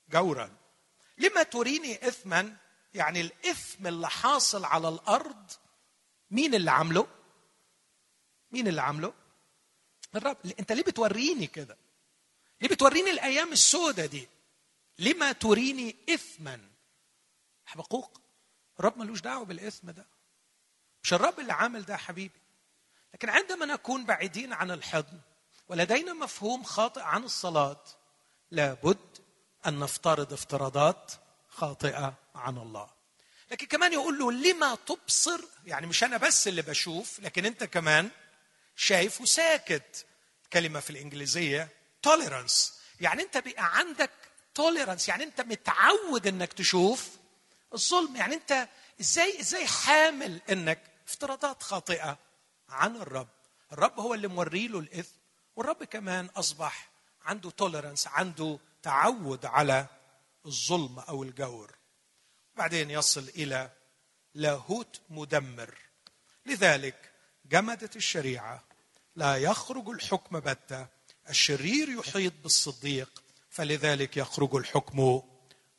[0.10, 0.56] جورا؟
[1.18, 2.58] لما تريني اثما؟
[2.94, 5.52] يعني الإثم اللي حاصل على الأرض
[6.32, 7.08] مين اللي عامله؟
[8.52, 9.14] مين اللي عامله؟
[10.16, 10.38] الرب.
[10.60, 11.78] أنت ليه بتوريني كده؟
[12.66, 14.28] ليه بتوريني الأيام السوداء دي.
[15.00, 16.60] لما تريني اثما؟
[17.66, 18.22] حبقوق
[18.80, 20.06] الرب ملوش دعوة بالإثم ده.
[21.04, 22.42] مش الرب اللي عامل ده حبيبي.
[23.14, 25.20] لكن عندما نكون بعيدين عن الحضن
[25.68, 27.84] ولدينا مفهوم خاطئ عن الصلاة
[28.52, 29.18] لابد
[29.66, 31.12] أن نفترض افتراضات
[31.50, 32.90] خاطئة عن الله.
[33.52, 38.10] لكن كمان يقول له لما تبصر؟ يعني مش أنا بس اللي بشوف لكن أنت كمان
[38.76, 40.06] شايف وساكت.
[40.54, 42.72] كلمة في الإنجليزية tolerance.
[43.00, 44.12] يعني انت بقى عندك
[44.60, 47.10] tolerance يعني انت متعود انك تشوف
[47.74, 48.16] الظلم.
[48.16, 48.68] يعني انت
[49.02, 52.18] إزاي إزاي حامل انك افتراضات خاطئة
[52.70, 53.28] عن الرب.
[53.72, 55.16] الرب هو اللي موري له الإثم
[55.56, 56.90] والرب كمان أصبح
[57.22, 59.86] عنده tolerance عنده تعود على
[60.46, 61.76] الظلم أو الجور.
[62.56, 63.70] بعدين يصل إلى
[64.34, 65.78] لاهوت مدمر.
[66.46, 67.12] لذلك
[67.46, 68.64] جمدت الشريعة
[69.16, 70.88] لا يخرج الحكم بتة
[71.30, 75.22] الشرير يحيط بالصديق فلذلك يخرج الحكم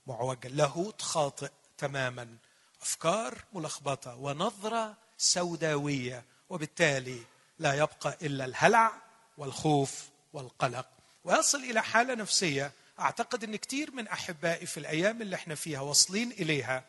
[0.06, 0.48] معوجا.
[0.48, 2.36] لاهوت خاطئ تماما.
[2.82, 7.18] أفكار ملخبطة ونظرة سوداوية وبالتالي
[7.58, 8.92] لا يبقى إلا الهلع
[9.38, 10.86] والخوف والقلق.
[11.24, 12.72] ويصل إلى حالة نفسية.
[13.00, 16.84] أعتقد إن كثير من أحبائي في الأيام اللي إحنا فيها واصلين إليها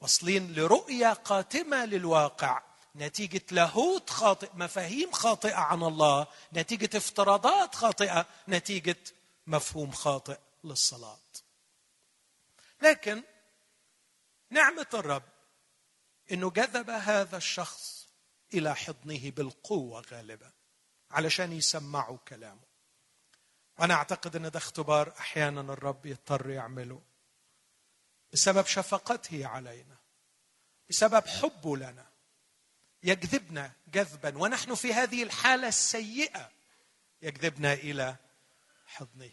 [0.00, 2.62] واصلين لرؤية قاتمة للواقع.
[2.96, 8.96] نتيجة لاهوت خاطئ مفاهيم خاطئة عن الله نتيجة افتراضات خاطئة نتيجة
[9.46, 11.18] مفهوم خاطئ للصلاة.
[12.82, 13.22] لكن
[14.50, 15.22] نعمة الرب
[16.32, 18.08] إنه جذب هذا الشخص
[18.54, 20.50] إلى حضنه بالقوة غالبا
[21.10, 22.66] علشان يسمعوا كلامه.
[23.78, 27.02] وأنا أعتقد إن ده اختبار أحيانا الرب يضطر يعمله
[28.32, 29.96] بسبب شفقته علينا
[30.90, 32.15] بسبب حبه لنا.
[33.06, 36.50] يجذبنا جذبا ونحن في هذه الحالة السيئة
[37.22, 38.16] يجذبنا إلى
[38.86, 39.30] حضنه.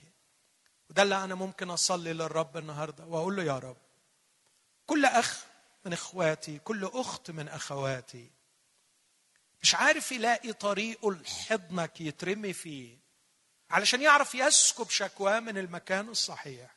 [0.89, 3.77] وده اللي أنا ممكن أصلي للرب النهارده وأقول له يا رب
[4.85, 5.45] كل أخ
[5.85, 8.31] من إخواتي كل أخت من أخواتي
[9.61, 12.97] مش عارف يلاقي طريقه لحضنك يترمي فيه
[13.69, 16.75] علشان يعرف يسكب شكواه من المكان الصحيح.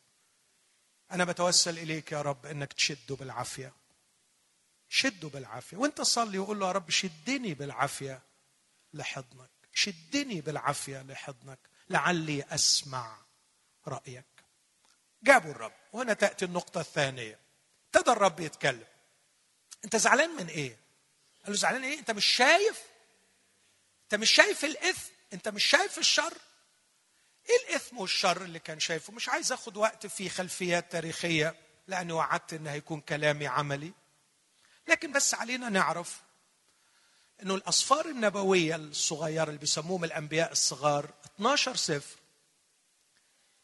[1.12, 3.72] أنا بتوسل إليك يا رب إنك تشده بالعافية.
[4.96, 5.76] شده بالعافية.
[5.76, 8.22] وانت صلي وقول له يا رب شدني بالعافية
[8.94, 9.50] لحضنك.
[9.72, 11.58] شدني بالعافية لحضنك.
[11.90, 13.18] لعلي أسمع
[13.88, 14.24] رأيك.
[15.22, 15.72] جابوا الرب.
[15.92, 17.38] وهنا تأتي النقطة الثانية.
[17.86, 18.86] ابتدى الرب يتكلم.
[19.84, 20.76] انت زعلان من إيه؟
[21.42, 22.82] قال له زعلان إيه؟ انت مش شايف؟
[24.02, 26.32] انت مش شايف الإثم؟ انت مش شايف الشر؟
[27.48, 31.54] إيه الإثم والشر اللي كان شايفه؟ مش عايز أخد وقت في خلفيات تاريخية
[31.86, 33.92] لأني وعدت إن هيكون كلامي عملي.
[34.88, 36.22] لكن بس علينا نعرف
[37.42, 42.16] إنه الاسفار النبوية الصغيرة اللي بيسموهم الأنبياء الصغار 12 سفر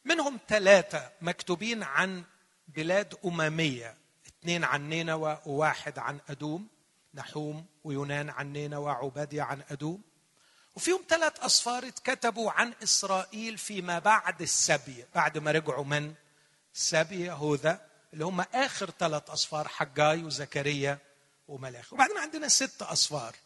[0.05, 2.25] منهم ثلاثة مكتوبين عن
[2.69, 6.69] بلاد أممية اثنين عن نينوى وواحد عن أدوم
[7.15, 10.03] نحوم ويونان عن نينوى وعبادية عن أدوم.
[10.75, 16.15] وفيهم ثلاث أصفار اتكتبوا عن إسرائيل فيما بعد السبي بعد ما رجعوا من؟
[16.73, 20.99] سبي يهوذا اللي هم آخر ثلاث أصفار حجاي وزكريا.
[21.49, 23.37] وملاخ وبعدين عندنا ست أصفار.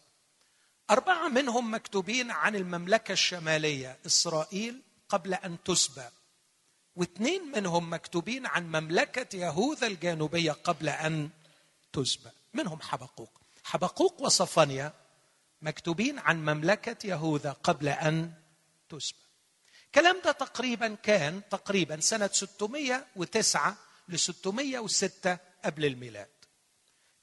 [0.89, 6.05] أربعة منهم مكتوبين عن المملكة الشمالية إسرائيل قبل أن تسبى
[6.95, 11.29] واثنين منهم مكتوبين عن مملكة يهوذا الجنوبية قبل أن
[11.93, 13.41] تسبى منهم حبقوق.
[13.63, 14.93] حبقوق وصفانيا
[15.61, 18.31] مكتوبين عن مملكة يهوذا قبل أن
[18.89, 19.17] تسبى
[19.85, 23.77] الكلام ده تقريبا كان تقريبا سنة 609
[24.09, 26.27] ل 606 قبل الميلاد.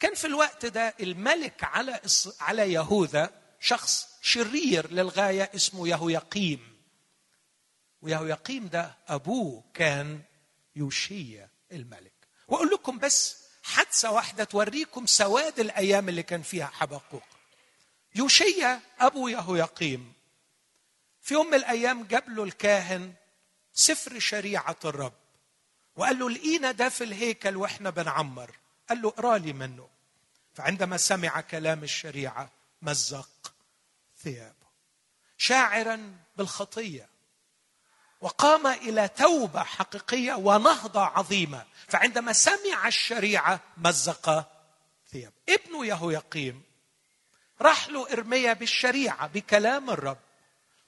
[0.04, 2.00] كان في الوقت ده الملك على
[2.40, 6.76] على يهوذا شخص شرير للغاية اسمه يهويقيم.
[8.02, 10.20] ويهويقيم ده أبوه كان
[10.76, 12.12] يوشيا الملك.
[12.48, 17.22] وأقول لكم بس حادثة واحدة توريكم سواد الأيام اللي كان فيها حبقوق
[18.14, 20.12] يوشيا أبو يهويقيم
[21.20, 23.12] في يوم من الأيام جاب له الكاهن
[23.72, 25.14] سفر شريعة الرب.
[25.96, 28.50] وقال له لقينا ده في الهيكل وإحنا بنعمر.
[28.88, 29.93] قال له اقرأ لي منه.
[30.54, 32.50] فعندما سمع كلام الشريعة
[32.82, 33.52] مزق
[34.18, 34.64] ثيابه
[35.38, 37.08] شاعرا بالخطية.
[38.20, 41.64] وقام إلى توبة حقيقية ونهضة عظيمة.
[41.88, 44.50] فعندما سمع الشريعة مزق
[45.12, 46.62] ثيابه ابنه يهويقيم
[47.60, 50.18] راح له ارميا بالشريعة بكلام الرب.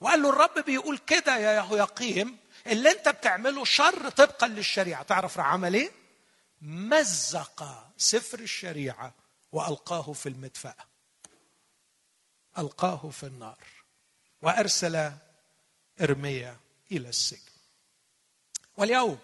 [0.01, 5.03] وقال له الرب بيقول كده يا يهوياقيم اللي أنت بتعمله شر طبقا للشريعة.
[5.03, 5.91] تعرف راح عمل إيه
[6.61, 9.13] مزق سفر الشريعة.
[9.51, 10.85] وألقاه في المدفأة.
[12.57, 13.63] ألقاه في النار.
[14.41, 15.11] وأرسل
[16.01, 16.57] إرميا
[16.91, 17.51] إلى السجن.
[18.77, 19.19] واليوم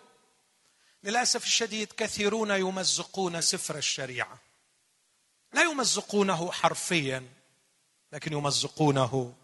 [1.03, 4.39] للأسف الشديد كثيرون يمزقون سفر الشريعة.
[5.53, 7.29] لا يمزقونه حرفيا
[8.12, 9.36] لكن يمزقونه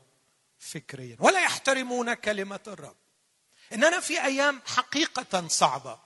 [0.59, 1.17] فكريا.
[1.19, 2.95] ولا يحترمون كلمة الرب.
[3.73, 5.99] إننا في أيام حقيقة صعبة.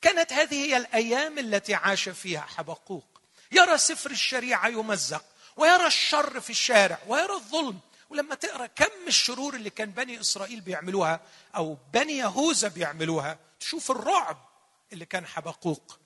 [0.00, 3.11] كانت هذه هي الأيام التي عاش فيها حبقوق.
[3.52, 5.24] يرى سفر الشريعة يمزق
[5.56, 7.80] ويرى الشر في الشارع ويرى الظلم.
[8.10, 11.20] ولما تقرأ كم الشرور اللي كان بني إسرائيل بيعملوها
[11.56, 14.48] أو بني يهوذا بيعملوها تشوف الرعب
[14.92, 15.98] اللي كان حبقوق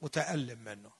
[0.00, 0.90] متألم منه.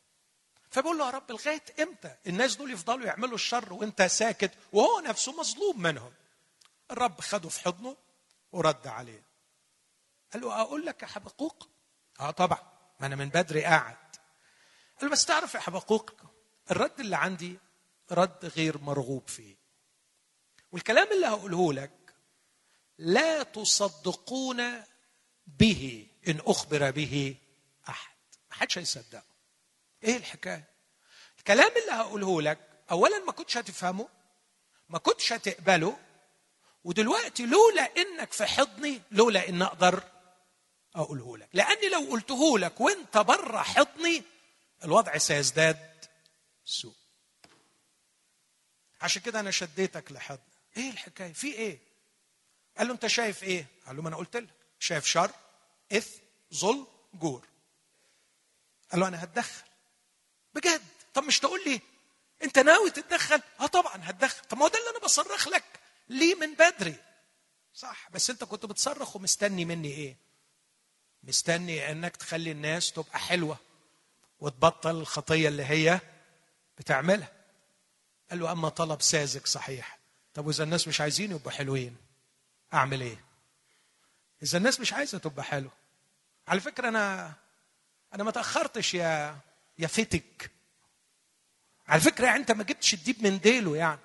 [0.70, 5.32] فبقول له يا رب لغاية إمتى الناس دول يفضلوا يعملوا الشر وإنت ساكت وهو نفسه
[5.40, 6.12] مظلوم منهم؟
[6.90, 7.96] الرب خده في حضنه
[8.52, 9.22] ورد عليه.
[10.32, 11.68] قال له أقول لك يا حبقوق؟
[12.20, 12.58] آه طبعا
[13.00, 13.96] ما أنا من بدري قاعد.
[15.00, 16.10] قال بس تعرف يا حبقوق
[16.70, 17.58] الرد اللي عندي
[18.12, 19.56] رد غير مرغوب فيه.
[20.72, 22.14] والكلام اللي هقوله لك
[22.98, 24.82] لا تصدقون
[25.46, 27.36] به إن أخبر به
[27.88, 28.16] أحد.
[28.50, 29.22] ما حدش هيصدقه.
[30.04, 30.64] إيه الحكاية؟
[31.38, 32.58] الكلام اللي هقوله لك
[32.90, 34.08] اولا ما كنتش هتفهمه
[34.88, 35.98] ما كنتش هتقبله
[36.84, 40.02] ودلوقتي لولا إنك في حضني لولا ان أقدر
[40.94, 41.48] أقوله لك.
[41.52, 44.22] لأني لو قلته لك وأنت بره حضني
[44.84, 46.04] الوضع سيزداد
[46.64, 46.94] سوء.
[49.00, 50.40] عشان كده أنا شديتك لحضن
[50.76, 51.78] إيه الحكاية؟ في إيه؟
[52.78, 54.48] قال له أنت شايف إيه؟ قال له ما أنا قلت لك.
[54.78, 55.30] شايف شر
[55.92, 56.20] إثم
[56.54, 57.46] ظلم جور.
[58.92, 59.68] قال له أنا هتدخل.
[60.54, 60.82] بجد؟
[61.14, 61.80] طب مش تقول لي؟
[62.42, 64.44] أنت ناوي تتدخل؟ آه طبعا هتدخل.
[64.44, 65.64] طب ما هو ده اللي أنا بصرخ لك.
[66.08, 66.96] لي من بدري؟
[67.74, 70.16] صح بس أنت كنت بتصرخ ومستني مني إيه؟
[71.22, 73.58] مستني إنك تخلي الناس تبقى حلوة.
[74.40, 76.00] وتبطل الخطية اللي هي
[76.78, 77.32] بتعملها.
[78.30, 79.98] قال له أما طلب ساذج صحيح.
[80.34, 81.96] طب وإذا الناس مش عايزين يبقوا حلوين
[82.74, 83.24] أعمل إيه؟
[84.42, 85.72] إذا الناس مش عايزة تبقى حلوة
[86.48, 87.32] على فكرة أنا
[88.14, 89.36] أنا ما تأخرتش يا
[89.78, 90.50] يا فتك.
[91.88, 94.00] على فكرة يعني أنت ما جبتش الديب من ديله يعني.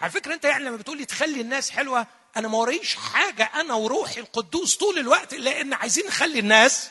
[0.00, 2.06] على فكرة أنت يعني لما بتقولي تخلي الناس حلوة
[2.36, 6.90] أنا ما وريش حاجة أنا وروحي القدوس طول الوقت إلا إن عايزين نخلي الناس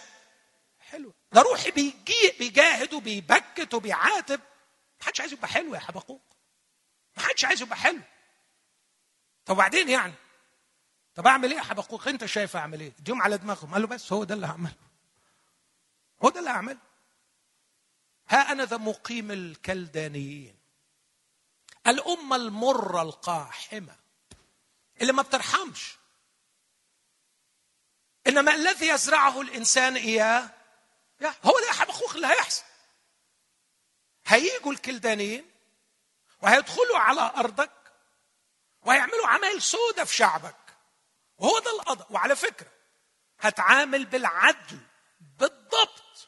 [1.32, 4.40] ده روحي بيجي بيجاهد وبيبكت وبيعاتب.
[5.00, 6.22] ما حدش عايز يبقى حلو يا حبقوق
[7.18, 8.02] ما حدش عايز يبقى حلو.
[9.46, 10.14] طب وبعدين يعني؟
[11.16, 13.74] طب أعمل إيه يا حبقوق أنت شايف أعمل إيه؟ اديهم على دماغهم.
[13.74, 14.76] قال له بس هو ده اللي هعمله.
[16.24, 16.78] هو ده اللي هعمله.
[18.30, 20.56] ها أنا ذا مقيم الكلدانيين.
[21.88, 23.96] الأمة المرة القاحمة.
[25.02, 25.96] اللي ما بترحمش.
[28.28, 30.50] إنما الذي يزرعه الإنسان إياه
[31.26, 32.64] هو ده حبخوخ اللي هيحصل.
[34.26, 35.52] هيجوا الكلدانيين
[36.42, 37.72] وهيدخلوا على أرضك
[38.82, 40.56] وهيعملوا عمايل سودة في شعبك.
[41.38, 42.12] وهو ده القضاء.
[42.12, 42.72] وعلى فكرة
[43.40, 44.80] هتعامل بالعدل
[45.20, 46.28] بالضبط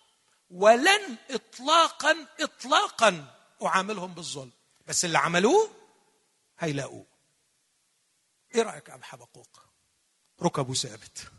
[0.50, 4.52] ولن اطلاقا اطلاقا أعاملهم بالظلم.
[4.88, 5.72] بس اللي عملوه
[6.60, 7.06] هيلاقوه.
[8.56, 9.64] إيه رأيك يا أبو حبقوق؟
[10.42, 11.32] ركبه ثابت.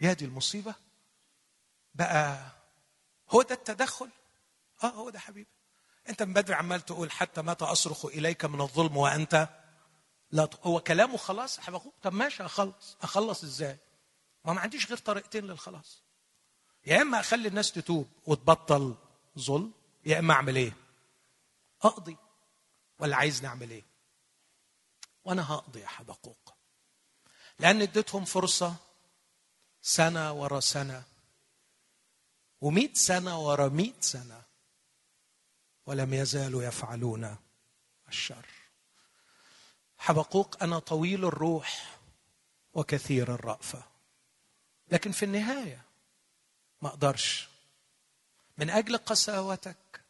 [0.00, 0.74] يا دي المصيبة
[1.94, 2.50] بقى
[3.30, 4.10] هو ده التدخل.
[4.84, 5.50] آه هو ده حبيبي.
[6.08, 9.48] أنت من بدري عمال تقول حتى متى اصرخ إليك من الظلم وأنت
[10.30, 12.96] لا هو كلامه خلاص؟ حبقوق طب ماشي أخلص.
[13.02, 13.78] أخلص إزاي؟
[14.44, 16.02] ما ما عنديش غير طريقتين للخلاص.
[16.86, 18.94] يا إما أخلي الناس تتوب وتبطل
[19.38, 19.72] ظلم
[20.06, 20.76] يا إما أعمل إيه؟
[21.82, 22.16] أقضي.
[22.98, 23.84] ولا عايز نعمل إيه؟
[25.24, 26.54] وأنا هقضي يا حبقوق.
[27.58, 28.74] لأن اديتهم فرصة
[29.82, 31.02] سنة ورا سنة
[32.64, 34.42] ومئة سنة ورا مئة سنة.
[35.86, 37.36] ولم يزالوا يفعلون
[38.08, 38.46] الشر.
[39.98, 41.98] حبقوق أنا طويل الروح
[42.74, 43.82] وكثير الرأفة.
[44.88, 45.82] لكن في النهاية
[46.82, 47.48] ما أقدرش.
[48.58, 50.00] من أجل قساوتك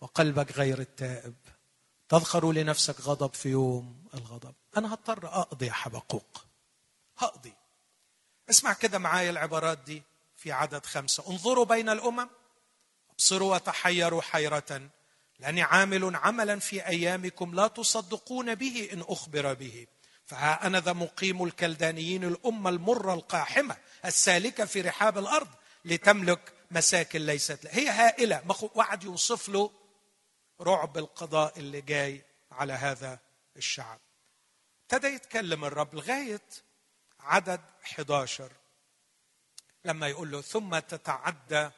[0.00, 1.34] وقلبك غير التائب
[2.08, 4.54] تذخر لنفسك غضب في يوم الغضب.
[4.76, 6.44] أنا هضطر أقضي يا حبقوق.
[7.18, 7.52] هقضي.
[8.50, 10.02] اسمع كده معايا العبارات دي.
[10.46, 11.30] في عدد خمسة.
[11.30, 12.28] انظروا بين الأمم.
[13.10, 14.90] ابصروا وتحيروا حيرة.
[15.38, 19.86] لأني عامل عملا في أيامكم لا تصدقون به إن أخبر به.
[20.24, 25.48] فها أنا ذا مقيم الكلدانيين الأمة المرة القاحمة السالكة في رحاب الأرض
[25.84, 28.42] لتملك مساكن ليست له هي هائلة.
[28.74, 29.70] وعد يوصف له
[30.60, 33.18] رعب القضاء اللي جاي على هذا
[33.56, 33.98] الشعب.
[34.82, 36.42] ابتدى يتكلم الرب لغاية
[37.20, 38.52] عدد 11
[39.86, 41.70] لما يقول له ثم تتعدى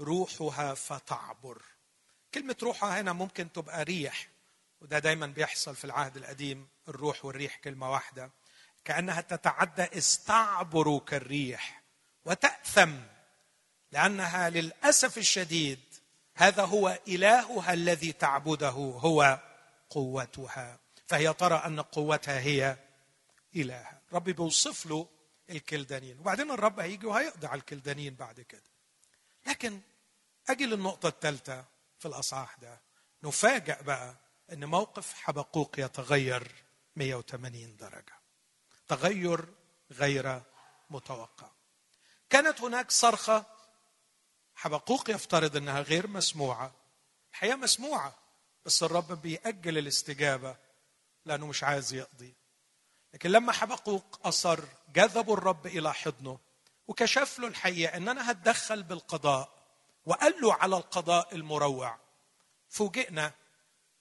[0.00, 1.62] روحها فتعبر.
[2.34, 4.28] كلمة روحها هنا ممكن تبقى ريح
[4.80, 8.30] وده دايما بيحصل في العهد القديم الروح والريح كلمة واحدة.
[8.84, 11.82] كأنها تتعدى استعبروا كالريح
[12.24, 12.92] وتأثم
[13.92, 15.80] لأنها للأسف الشديد
[16.34, 19.40] هذا هو إلهها الذي تعبده هو
[19.90, 20.78] قوتها.
[21.06, 22.76] فهي ترى أن قوتها هي
[23.56, 24.00] إلهها.
[24.12, 25.08] ربي بيوصف له
[25.50, 26.18] الكلدانيين.
[26.18, 28.70] وبعدين الرب هيجي وهيقضي على الكلدانيين بعد كده.
[29.46, 29.80] لكن
[30.48, 31.64] أجي للنقطة الثالثة
[31.98, 32.80] في الأصحاح ده.
[33.22, 34.16] نفاجأ بقى
[34.52, 36.52] أن موقف حبقوق يتغير
[36.96, 38.12] 180 درجة.
[38.88, 39.44] تغير
[39.90, 40.42] غير
[40.90, 41.50] متوقع.
[42.30, 43.46] كانت هناك صرخة
[44.54, 46.74] حبقوق يفترض أنها غير مسموعة.
[47.32, 48.18] الحقيقة مسموعة
[48.64, 50.56] بس الرب بيأجل الاستجابة
[51.24, 52.34] لأنه مش عايز يقضي.
[53.14, 54.60] لكن لما حبقوق أصر
[54.94, 56.38] جذبوا الرب إلى حضنه
[56.88, 59.56] وكشف له الحقيقة أن أنا هتدخل بالقضاء
[60.06, 61.98] وقال له على القضاء المروع.
[62.68, 63.32] فوجئنا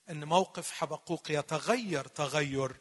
[0.10, 2.76] أن موقف حبقوق يتغير تغير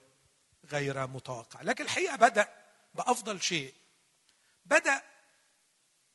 [0.65, 1.63] غير متوقع.
[1.63, 2.49] لكن الحقيقة بدأ
[2.95, 3.75] بأفضل شيء.
[4.65, 5.03] بدأ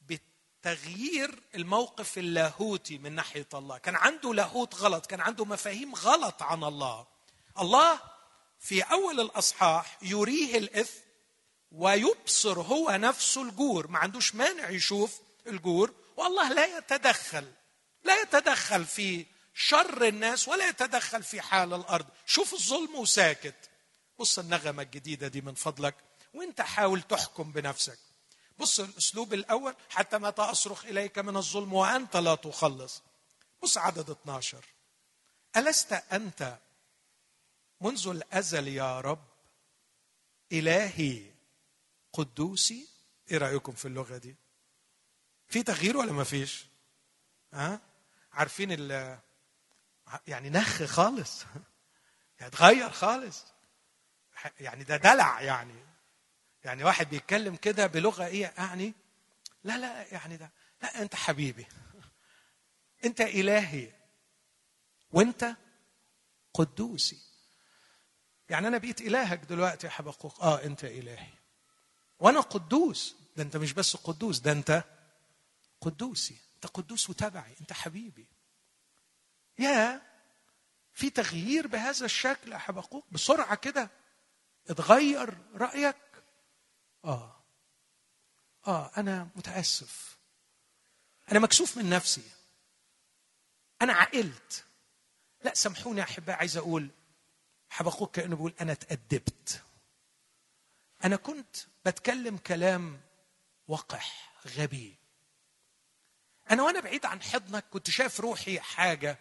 [0.01, 3.77] بتغيير الموقف اللاهوتي من ناحية الله.
[3.77, 7.07] كان عنده لاهوت غلط كان عنده مفاهيم غلط عن الله.
[7.59, 7.99] الله
[8.59, 10.99] في أول الأصحاح يريه الإثم
[11.71, 13.87] ويبصر هو نفسه الجور.
[13.87, 15.93] ما عندوش مانع يشوف الجور.
[16.17, 17.51] والله لا يتدخل
[18.03, 22.05] لا يتدخل في شر الناس ولا يتدخل في حال الأرض.
[22.25, 23.69] شوف الظلم وساكت.
[24.19, 25.95] بص النغمة الجديدة دي من فضلك
[26.33, 27.99] وانت حاول تحكم بنفسك.
[28.57, 33.01] بص الأسلوب الأول حتى متى اصرخ إليك من الظلم وأنت لا تخلص.
[33.63, 34.65] بص عدد 12
[35.57, 36.57] ألست أنت
[37.81, 39.27] منذ الأزل يا رب
[40.51, 41.31] إلهي
[42.13, 42.87] قدوسي
[43.31, 44.35] إيه رأيكم في اللغة دي؟
[45.47, 46.65] في تغيير ولا ما فيش؟
[47.53, 47.81] ها؟
[48.31, 49.19] عارفين ال
[50.27, 51.45] يعني نخ خالص.
[52.41, 53.45] اتغير خالص.
[54.59, 55.85] يعني ده دلع يعني.
[56.63, 58.93] يعني واحد بيتكلم كده بلغة إيه يعني؟
[59.63, 60.51] لا لا يعني ده
[60.81, 61.67] لا أنت حبيبي.
[63.05, 63.91] أنت إلهي.
[65.11, 65.55] وأنت
[66.53, 67.28] قدوسي.
[68.49, 70.43] يعني أنا بقيت إلهك دلوقتي يا حبقوق.
[70.43, 71.33] آه أنت إلهي.
[72.19, 73.15] وأنا قدوس.
[73.37, 74.83] ده أنت مش بس قدوس ده أنت
[75.81, 76.37] قدوسي.
[76.55, 77.55] أنت قدوس وتبعي.
[77.61, 78.27] أنت حبيبي.
[79.59, 80.01] يا
[80.93, 83.89] في تغيير بهذا الشكل يا حبقوق؟ بسرعة كده.
[84.69, 85.95] اتغير رأيك.
[87.05, 87.35] آه.
[88.67, 90.17] آه أنا متأسف.
[91.31, 92.31] أنا مكسوف من نفسي.
[93.81, 94.65] أنا عقلت.
[95.43, 96.89] لا سامحوني يا احبائي عايز أقول
[97.69, 99.63] حبقوق كأنه بيقول أنا اتادبت
[101.03, 103.01] أنا كنت بتكلم كلام
[103.67, 104.95] وقح غبي.
[106.51, 109.17] أنا وأنا بعيد عن حضنك كنت شايف روحي حاجة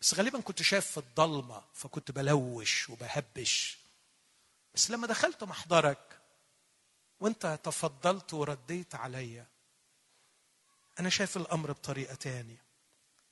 [0.00, 3.78] بس غالبا كنت شايف في الضلمة فكنت بلوش وبهبش.
[4.74, 6.20] بس لما دخلت محضرك
[7.20, 9.46] وأنت تفضلت ورديت عليا
[11.00, 12.64] أنا شايف الأمر بطريقة تانية.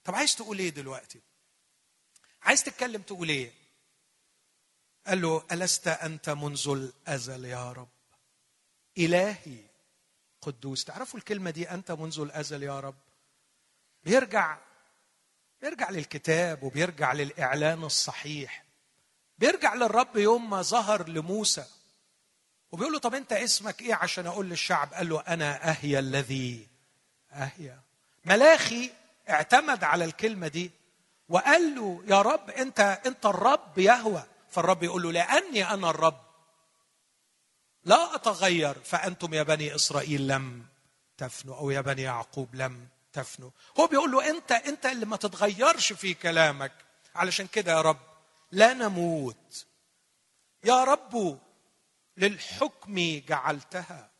[0.04, 1.20] طب عايز تقول إيه دلوقتي؟
[2.42, 3.61] عايز تتكلم تقول إيه؟
[5.06, 7.88] قال له ألست أنت منذ الأزل يا رب؟
[8.98, 9.58] إلهي
[10.42, 10.84] قدوس.
[10.84, 12.94] تعرفوا الكلمة دي أنت منذ الأزل يا رب؟
[14.04, 14.58] بيرجع
[15.62, 18.64] بيرجع للكتاب وبيرجع للإعلان الصحيح.
[19.38, 21.64] بيرجع للرب يوم ما ظهر لموسى.
[22.72, 26.68] وبيقول له طب أنت اسمك إيه عشان أقول للشعب؟ قال له أنا أهيا الذي
[27.32, 27.80] أهيا.
[28.24, 28.90] ملاخي
[29.30, 30.70] اعتمد على الكلمة دي
[31.28, 34.22] وقال له يا رب أنت أنت الرب يهوى.
[34.52, 36.20] فالرب يقول له لأني أنا الرب
[37.84, 40.66] لا أتغير فأنتم يا بني إسرائيل لم
[41.18, 43.50] تفنوا أو يا بني يعقوب لم تفنوا.
[43.80, 46.72] هو بيقول له أنت أنت اللي ما تتغيرش في كلامك.
[47.14, 48.00] علشان كده يا رب
[48.52, 49.66] لا نموت.
[50.64, 51.38] يا رب
[52.16, 54.10] للحكم جعلتها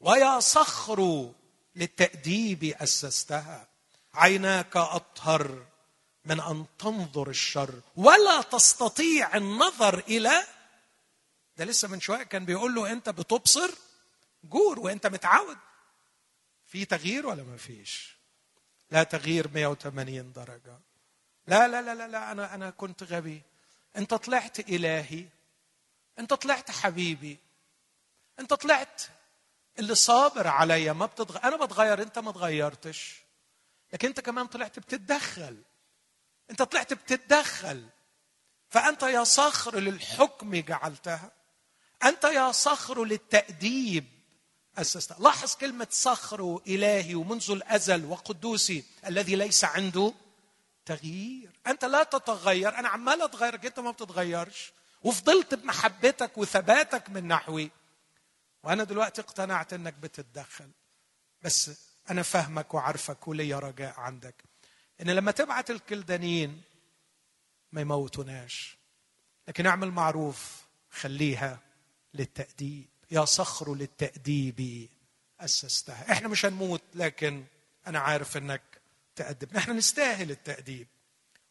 [0.00, 1.32] ويا صخر
[1.76, 3.68] للتأديب أسستها.
[4.14, 5.66] عيناك أطهر
[6.28, 10.44] من أن تنظر الشر ولا تستطيع النظر إلى
[11.56, 13.70] ده لسه من شوية كان بيقول له أنت بتبصر
[14.44, 15.56] جور وأنت متعود.
[16.66, 18.16] في تغيير ولا ما فيش؟
[18.90, 20.78] لا تغيير 180 درجة.
[21.46, 23.42] لا لا لا لا, لا أنا أنا كنت غبي.
[23.96, 25.24] أنت طلعت إلهي.
[26.18, 27.38] أنت طلعت حبيبي.
[28.40, 29.02] أنت طلعت
[29.78, 33.16] اللي صابر عليا ما بتتغير أنا بتغير أنت ما تغيرتش.
[33.92, 35.62] لكن أنت كمان طلعت بتتدخل.
[36.50, 37.88] أنت طلعت بتتدخل.
[38.70, 41.30] فأنت يا صخر للحكم جعلتها.
[42.04, 44.04] أنت يا صخر للتأديب
[44.78, 50.14] أسستها لاحظ كلمة صخر إلهي ومنذ الأزل وقدوسي الذي ليس عنده
[50.86, 51.50] تغيير.
[51.66, 52.78] أنت لا تتغير.
[52.78, 54.72] أنا عمال أتغير أنت ما بتتغيرش.
[55.02, 57.70] وفضلت بمحبتك وثباتك من نحوي.
[58.62, 60.70] وأنا دلوقتي اقتنعت إنك بتتدخل.
[61.42, 61.70] بس
[62.10, 64.47] أنا فاهمك وعارفك وليا رجاء عندك.
[65.00, 66.62] إن لما تبعت الكلدانيين
[67.72, 68.78] ما يموتوناش.
[69.48, 71.60] لكن اعمل معروف خليها
[72.14, 72.86] للتأديب.
[73.10, 74.88] يا صخر للتأديب
[75.40, 76.12] أسستها.
[76.12, 77.44] إحنا مش هنموت لكن
[77.86, 78.62] أنا عارف أنك
[79.16, 80.86] تأدبنا إحنا نستاهل التأديب.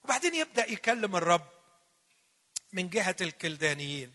[0.04, 1.48] وبعدين يبدأ يكلم الرب
[2.74, 4.14] من جهة الكلدانيين.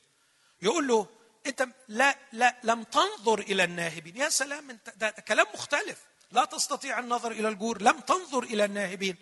[0.62, 1.08] يقول له
[1.46, 4.16] أنت لا لا لم تنظر إلى الناهبين.
[4.16, 6.11] يا سلام أنت ده كلام مختلف.
[6.32, 9.16] لا تستطيع النظر إلى الجور لم تنظر إلى الناهبين.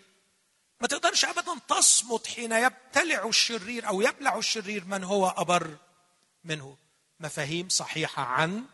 [0.81, 5.77] ما تقدرش ابدا تصمت حين يبتلع الشرير أو يبلع الشرير من هو أبر
[6.43, 6.77] منه.
[7.19, 8.65] مفاهيم صحيحة عن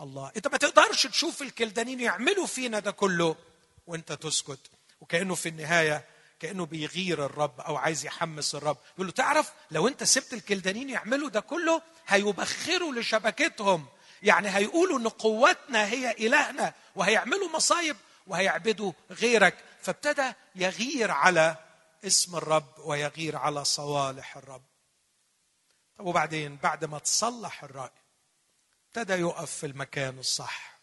[0.00, 0.32] الله.
[0.36, 3.36] إنت ما تقدرش تشوف الكلدانين يعملوا فينا ده كله
[3.86, 4.60] وإنت تسكت.
[5.00, 6.04] وكأنه في النهاية
[6.40, 8.76] كأنه بيغير الرب أو عايز يحمس الرب.
[8.94, 13.86] يقول له تعرف لو إنت سبت الكلدانين يعملوا ده كله هيبخروا لشبكتهم.
[14.24, 17.96] يعني هيقولوا إن قوتنا هي إلهنا وهيعملوا مصايب
[18.26, 19.64] وهيعبدوا غيرك.
[19.80, 21.56] فابتدى يغير على
[22.04, 24.62] اسم الرب ويغير على صوالح الرب.
[25.98, 27.90] طب وبعدين؟ بعد ما تصلح الرأي
[28.86, 30.78] ابتدى يقف في المكان الصح.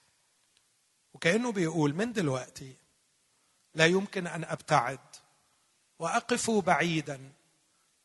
[1.13, 2.75] وكأنه بيقول من دلوقتي
[3.75, 4.99] لا يمكن أن أبتعد
[5.99, 7.31] وأقف بعيدا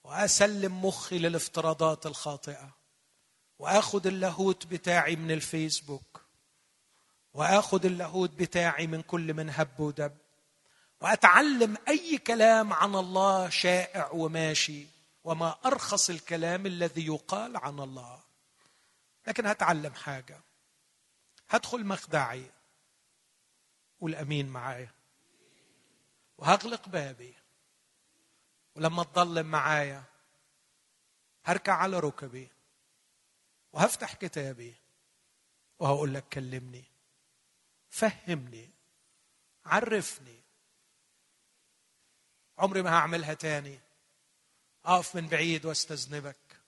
[0.05, 2.86] وأسلم مخي للافتراضات الخاطئة.
[3.59, 6.22] وآخذ اللاهوت بتاعي من الفيسبوك
[7.34, 10.16] وآخذ اللاهوت بتاعي من كل من هب ودب
[11.00, 14.86] وأتعلم أي كلام عن الله شائع وماشي
[15.24, 18.22] وما أرخص الكلام الذي يقال عن الله.
[19.26, 20.40] لكن هتعلم حاجة
[21.48, 22.50] هدخل مخدعي
[24.00, 24.90] والامين معايا
[26.38, 27.34] وهغلق بابي
[28.76, 30.02] ولما تضلم معايا
[31.44, 32.48] هركع على ركبي.
[33.77, 34.74] وهفتح كتابي
[35.79, 36.85] وهقول لك كلمني
[37.89, 38.70] فهمني
[39.66, 40.41] عرفني.
[42.59, 43.81] عمري ما هعملها تاني.
[44.85, 46.61] أقف من بعيد واستذنبك.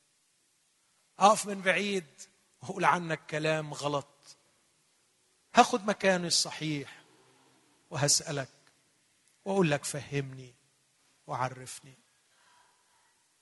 [1.18, 2.06] أقف من بعيد
[2.62, 4.36] وأقول عنك كلام غلط.
[5.54, 7.02] هاخد مكاني الصحيح
[7.90, 8.48] وهسألك
[9.44, 10.54] وأقول لك فهمني
[11.26, 11.98] وعرفني.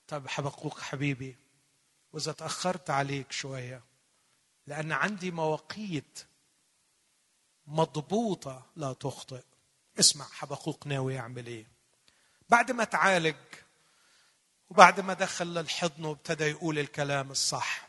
[0.07, 1.46] طب حبقوك حبيبي
[2.17, 3.83] وإذا تأخرت عليك شوية
[4.67, 6.19] لأن عندي مواقيت
[7.67, 9.43] مضبوطة لا تخطئ.
[9.99, 11.65] اسمع حبقوق ناوي يعمل إيه.
[12.49, 13.35] بعد ما تعالج
[14.69, 17.87] وبعد ما دخل للحضن وابتدى يقول الكلام الصح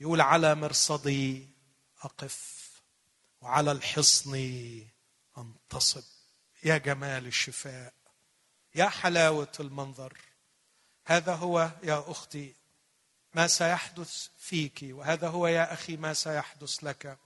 [0.00, 1.48] يقول على مرصدي
[2.02, 2.70] أقف
[3.40, 4.34] وعلى الحصن
[5.38, 6.04] أنتصب.
[6.64, 7.94] يا جمال الشفاء
[8.74, 10.18] يا حلاوة المنظر
[11.06, 12.63] هذا هو يا أختي
[13.34, 17.18] ما سيحدث فيك وهذا هو يا أخي ما سيحدث لك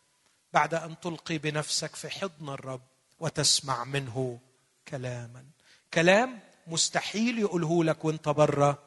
[0.52, 2.82] بعد أن تلقي بنفسك في حضن الرب
[3.20, 4.38] وتسمع منه
[4.88, 5.44] كلاما.
[5.94, 8.78] كلام مستحيل يقوله لك وانت بره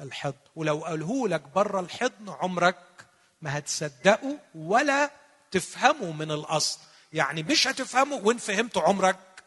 [0.00, 0.36] الحضن.
[0.56, 3.06] ولو قاله لك بره الحضن عمرك
[3.42, 5.10] ما هتصدقه ولا
[5.50, 6.80] تفهمه من الأصل.
[7.12, 9.44] يعني مش هتفهمه وان فهمته عمرك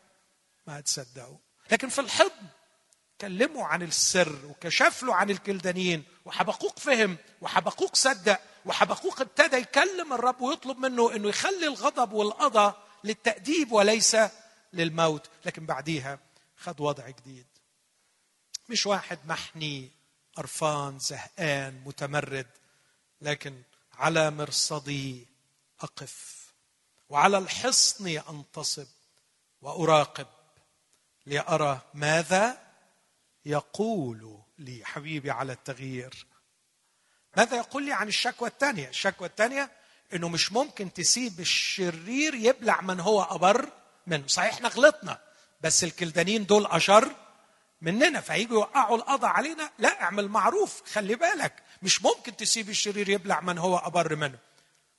[0.67, 1.39] ما هتصدقه.
[1.71, 2.47] لكن في الحضن
[3.21, 10.41] كلمه عن السر وكشف له عن الكلدانيين وحبقوق فهم وحبقوق صدق وحبقوق ابتدى يكلم الرب
[10.41, 14.17] ويطلب منه إنه يخلي الغضب والقضاء للتأديب وليس
[14.73, 15.29] للموت.
[15.45, 16.19] لكن بعديها
[16.57, 17.45] خد وضع جديد.
[18.69, 19.91] مش واحد محني
[20.35, 22.47] قرفان زهقان متمرد
[23.21, 23.61] لكن
[23.93, 25.27] على مرصدي
[25.81, 26.47] أقف
[27.09, 28.87] وعلى الحصن أنتصب
[29.61, 30.27] وأراقب
[31.25, 32.57] لارى ماذا
[33.45, 36.25] يقول لي حبيبي على التغيير.
[37.37, 39.71] ماذا يقول لي عن الشكوى الثانية الشكوى الثانية
[40.13, 43.69] إنه مش ممكن تسيب الشرير يبلع من هو أبر
[44.07, 44.27] منه.
[44.27, 45.19] صحيح إحنا غلطنا
[45.61, 47.15] بس الكلدانين دول أشر
[47.81, 49.69] مننا فهيجوا يوقعوا القضاء علينا.
[49.79, 51.63] لا اعمل معروف خلي بالك.
[51.81, 54.39] مش ممكن تسيب الشرير يبلع من هو أبر منه.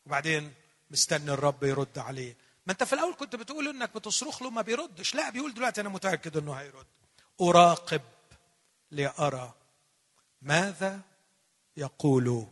[0.07, 0.55] وبعدين
[0.91, 2.37] مستني الرب يرد عليه.
[2.67, 5.15] ما أنت في الأول كنت بتقول إنك بتصرخ له ما بيردش.
[5.15, 6.87] لا بيقول دلوقتي أنا متأكد إنه هيرد.
[7.41, 8.03] أراقب
[8.91, 9.55] لأرى
[10.43, 11.01] ماذا
[11.77, 12.47] يقول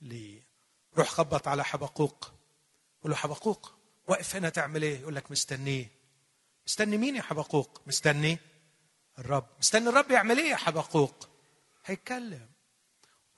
[0.00, 0.42] لي.
[0.96, 2.32] روح خبط على حبقوق.
[3.02, 3.74] قول له حبقوق
[4.06, 5.90] واقف هنا تعمل إيه؟ يقول لك مستنيه.
[6.66, 8.38] مستني مين يا حبقوق؟ مستني
[9.18, 9.46] الرب.
[9.58, 11.28] مستني الرب يعمل إيه يا حبقوق؟
[11.84, 12.48] هيتكلم.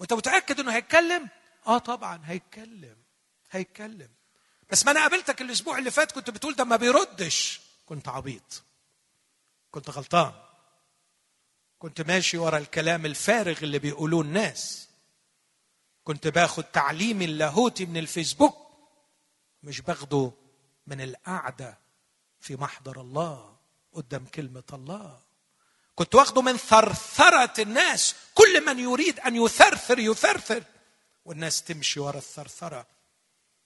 [0.00, 1.28] وأنت متأكد إنه هيتكلم؟
[1.66, 2.96] آه طبعا هيتكلم
[3.50, 4.10] هيتكلم.
[4.70, 7.60] بس ما أنا قابلتك الأسبوع اللي فات كنت بتقول ده ما بيردش.
[7.86, 8.62] كنت عبيط
[9.70, 10.43] كنت غلطان.
[11.84, 14.88] كنت ماشي ورا الكلام الفارغ اللي بيقولوه الناس.
[16.04, 18.56] كنت باخد تعليمي اللاهوتي من الفيسبوك
[19.62, 20.32] مش باخده
[20.86, 21.78] من القعدة
[22.40, 23.56] في محضر الله
[23.92, 25.20] قدام كلمة الله.
[25.94, 30.64] كنت واخده من ثرثرة الناس كل من يريد أن يثرثر يثرثر.
[31.24, 32.86] والناس تمشي ورا الثرثرة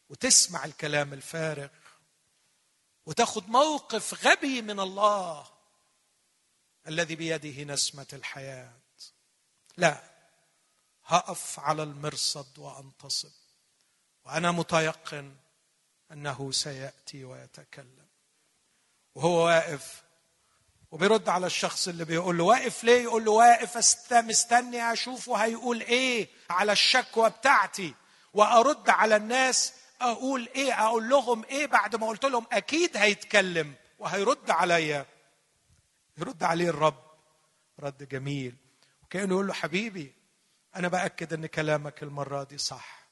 [0.08, 1.68] وتسمع الكلام الفارغ
[3.06, 5.57] وتاخد موقف غبي من الله.
[6.88, 8.72] الذي بيده نسمة الحياة.
[9.76, 10.02] لا
[11.06, 13.32] هقف على المرصد وأنتصب
[14.24, 15.34] وأنا متيقن
[16.12, 18.06] أنه سيأتي ويتكلم.
[19.14, 20.02] وهو واقف
[20.90, 23.76] وبيرد على الشخص اللي بيقول له واقف ليه؟ يقول له واقف
[24.12, 27.94] مستني اشوفه هيقول إيه على الشكوى بتاعتي
[28.34, 34.50] وأرد على الناس أقول إيه؟ أقول لهم إيه بعد ما قلت لهم أكيد هيتكلم وهيرد
[34.50, 35.06] عليا.
[36.18, 37.04] يرد عليه الرب.
[37.80, 38.56] رد جميل.
[39.02, 40.12] وكأنه يقول له حبيبي
[40.76, 43.08] أنا بأكد إن كلامك المرة دي صح.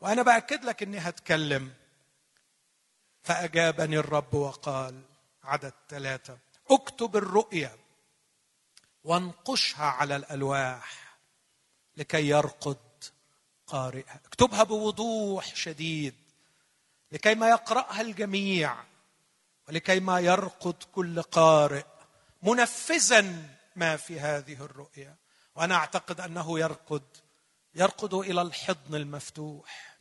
[0.00, 1.72] وأنا بأكد لك إني هتكلم.
[3.22, 5.02] فأجابني الرب وقال
[5.44, 6.38] عدد ثلاثة
[6.70, 7.76] اكتب الرؤيا
[9.04, 11.16] وانقشها على الألواح
[11.96, 12.76] لكي يرقد
[13.66, 14.20] قارئها.
[14.24, 16.14] اكتبها بوضوح شديد
[17.12, 18.76] لكي ما يقرأها الجميع
[19.68, 21.84] ولكي ما يرقد كل قارئ.
[22.44, 23.24] منفذا
[23.76, 25.16] ما في هذه الرؤيا.
[25.56, 27.02] وأنا أعتقد أنه يرقد
[27.74, 29.94] يرقد إلى الحضن المفتوح.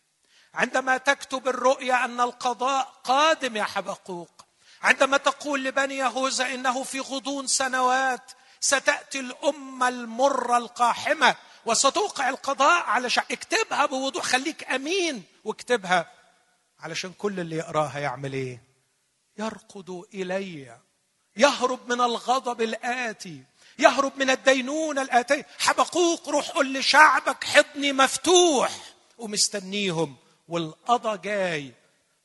[0.54, 4.46] عندما تكتب الرؤيا أن القضاء قادم يا حبقوق
[4.82, 11.36] عندما تقول لبني يهوذا إنه في غضون سنوات ستأتي الأمة المرة القاحمة
[11.66, 16.12] وستوقع القضاء علشان اكتبها بوضوح خليك أمين واكتبها
[16.80, 18.64] علشان كل اللي يقراها يعمل إيه؟
[19.38, 20.80] يرقد إلي.
[21.38, 23.44] يهرب من الغضب الآتي
[23.80, 25.48] يهرب من الدينونة الآتية.
[25.60, 28.80] حبقوق روح قل لشعبك حضني مفتوح.
[29.18, 30.16] ومستنيهم
[30.48, 31.72] والقضى جاي.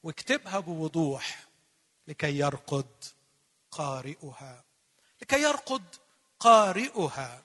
[0.03, 1.45] واكتبها بوضوح.
[2.09, 2.87] لكي يرقد
[3.71, 4.65] قارئها.
[5.23, 5.85] لكي يرقد
[6.41, 7.43] قارئها.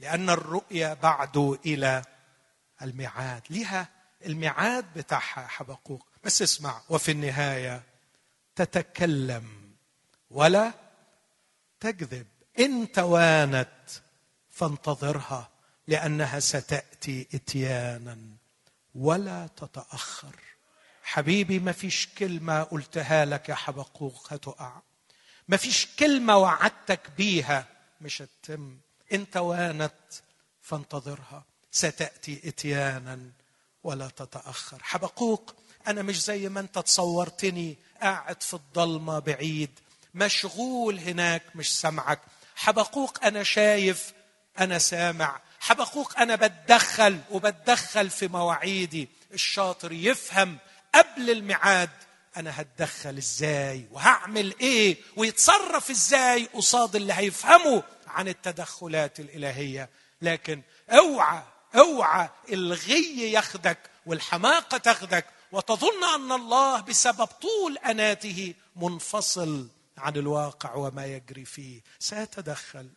[0.00, 2.02] لأن الرؤيا بعد إلى
[2.82, 3.42] الميعاد.
[3.50, 3.88] لها
[4.26, 6.06] الميعاد بتاعها حبقوق.
[6.24, 7.82] بس اسمع وفي النهاية
[8.56, 9.72] تتكلم.
[10.30, 10.81] ولا
[11.82, 12.26] تكذب.
[12.58, 13.68] إن توانت
[14.50, 15.48] فانتظرها
[15.86, 18.18] لأنها ستأتي إتيانا
[18.94, 20.36] ولا تتأخر.
[21.02, 24.80] حبيبي ما فيش كلمة قلتها لك يا حبقوق هتقع.
[25.48, 27.66] ما فيش كلمة وعدتك بيها
[28.00, 28.78] مش هتتم.
[29.12, 29.94] إن توانت
[30.62, 33.30] فانتظرها ستأتي إتيانا
[33.84, 34.82] ولا تتأخر.
[34.82, 35.54] حبقوق
[35.86, 39.70] أنا مش زي ما أنت تصورتني قاعد في الضلمة بعيد.
[40.14, 42.20] مشغول هناك مش سمعك.
[42.56, 44.12] حبقوق أنا شايف
[44.60, 45.40] أنا سامع.
[45.60, 49.08] حبقوق أنا بتدخل وبتدخل في مواعيدي.
[49.32, 50.58] الشاطر يفهم.
[50.94, 51.90] قبل الميعاد
[52.36, 59.88] أنا هتدخل إزاي؟ وهعمل إيه؟ ويتصرف إزاي؟ قصاد اللي هيفهمه عن التدخلات الإلهية.
[60.22, 61.42] لكن أوعى
[61.76, 69.68] أوعى الغي ياخدك والحماقة تاخدك وتظن أن الله بسبب طول أناته منفصل.
[69.98, 71.80] عن الواقع وما يجري فيه.
[71.98, 72.90] سيتدخل.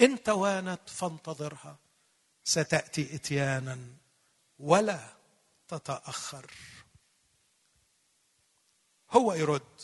[0.00, 1.76] إن توانت فانتظرها.
[2.44, 3.78] ستأتي إتيانا
[4.58, 5.12] ولا
[5.68, 6.50] تتأخر.
[9.10, 9.80] هو يرد.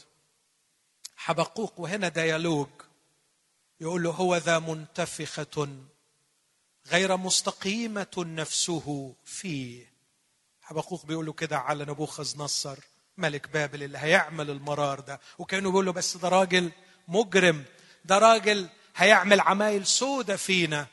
[1.17, 2.69] حبقوق وهنا ديالوج.
[3.81, 5.85] يقول له هو ذا منتفخة
[6.87, 9.93] غير مستقيمة نفسه فيه.
[10.63, 12.79] حبقوق بيقول له كده على نبوخذ نصر.
[13.19, 15.21] ملك بابل اللي هيعمل المرار ده.
[15.39, 16.73] وكانوا بيقول له بس ده راجل
[17.09, 17.65] مجرم.
[18.05, 20.87] ده راجل هيعمل عمايل سودة فينا.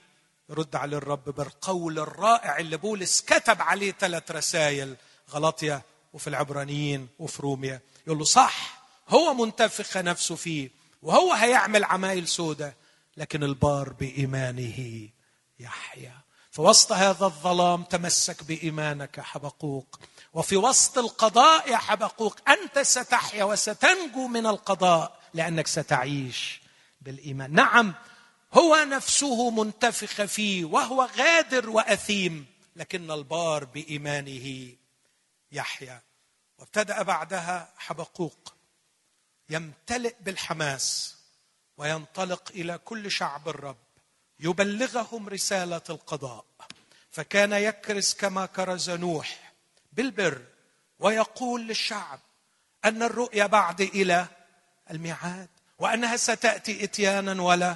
[0.49, 4.95] يرد عليه الرب بالقول الرائع اللي بولس كتب عليه ثلاث رسائل.
[5.31, 5.81] غلطية
[6.13, 7.81] وفي العبرانيين وفي روميا.
[8.07, 10.69] يقول له صح هو منتفخ نفسه فيه
[11.01, 12.75] وهو هيعمل عمايل سودة
[13.17, 15.09] لكن البار بإيمانه
[15.59, 16.13] يحيا.
[16.51, 19.99] في وسط هذا الظلام تمسك بإيمانك حبقوق.
[20.33, 26.61] وفي وسط القضاء يا حبقوق أنت ستحيا وستنجو من القضاء لأنك ستعيش
[27.01, 27.51] بالإيمان.
[27.51, 27.93] نعم
[28.53, 34.75] هو نفسه منتفخ فيه وهو غادر وأثيم لكن البار بإيمانه
[35.51, 36.01] يحيا.
[36.57, 38.53] وابتدأ بعدها حبقوق
[39.49, 41.15] يمتلئ بالحماس
[41.77, 43.77] وينطلق إلى كل شعب الرب
[44.39, 46.45] يبلغهم رسالة القضاء.
[47.11, 49.52] فكان يكرز كما كرز نوح
[49.97, 50.41] بالبر
[50.99, 52.19] ويقول للشعب
[52.85, 54.27] أن الرؤيا بعد إلى
[54.91, 57.75] الميعاد وأنها ستأتي إتيانا ولا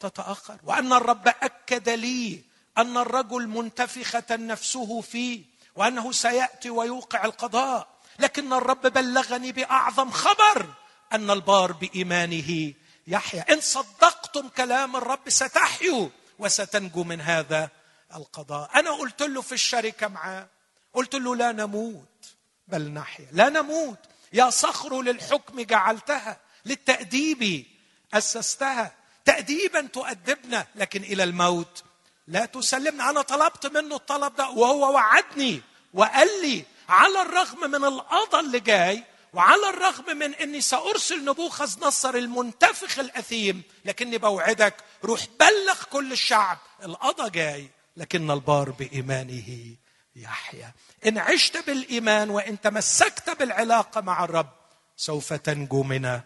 [0.00, 2.42] تتأخر وأن الرب أكد لي
[2.78, 5.44] أن الرجل منتفخة نفسه فيه
[5.74, 10.66] وأنه سيأتي ويوقع القضاء لكن الرب بلغني بأعظم خبر
[11.12, 12.72] أن البار بإيمانه
[13.06, 13.52] يحيا.
[13.52, 16.08] إن صدقتم كلام الرب ستحيوا
[16.38, 17.70] وستنجو من هذا
[18.14, 18.70] القضاء.
[18.74, 20.48] أنا قلت له في الشركة معاه
[20.96, 22.26] قلت له لا نموت.
[22.68, 23.28] بل نحيا.
[23.32, 23.98] لا نموت.
[24.32, 27.66] يا صخر للحكم جعلتها للتأديب
[28.14, 28.94] أسستها.
[29.24, 31.84] تاديبا تؤدبنا لكن إلى الموت.
[32.28, 35.62] لا تسلمنا أنا طلبت منه الطلب ده وهو وعدني
[35.94, 42.14] وقال لي على الرغم من القضاء اللي جاي وعلى الرغم من إني سأرسل نبوخذ نصر
[42.14, 44.74] المنتفخ الأثيم لكني بوعدك
[45.04, 46.58] روح بلغ كل الشعب.
[46.82, 49.76] القضاء جاي لكن البار بإيمانه.
[50.16, 50.72] يحيا
[51.06, 54.52] إن عشت بالإيمان وإن تمسكت بالعلاقة مع الرب
[54.96, 56.20] سوف تنجو من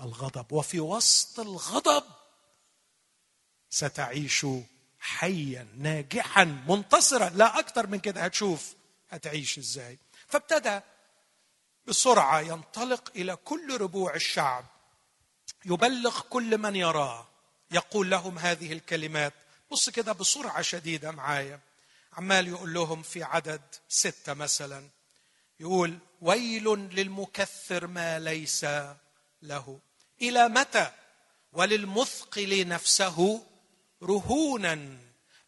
[0.00, 0.52] الغضب.
[0.52, 2.04] وفي وسط الغضب
[3.70, 4.46] ستعيش
[5.00, 7.28] حيا ناجحا منتصرا.
[7.28, 8.24] لا أكثر من كده.
[8.24, 8.74] هتشوف
[9.10, 9.98] هتعيش إزاي.
[10.28, 10.80] فابتدى
[11.86, 14.64] بسرعة ينطلق إلى كل ربوع الشعب.
[15.64, 17.28] يبلغ كل من يراه.
[17.70, 19.32] يقول لهم هذه الكلمات.
[19.70, 21.60] بص كده بسرعة شديدة معايا.
[22.12, 24.88] عمال يقول لهم في عدد ستة مثلا
[25.60, 28.66] يقول ويل للمكثر ما ليس
[29.42, 29.80] له.
[30.22, 30.90] إلى متى؟
[31.52, 33.46] وللمثقل نفسه
[34.02, 34.98] رهونا.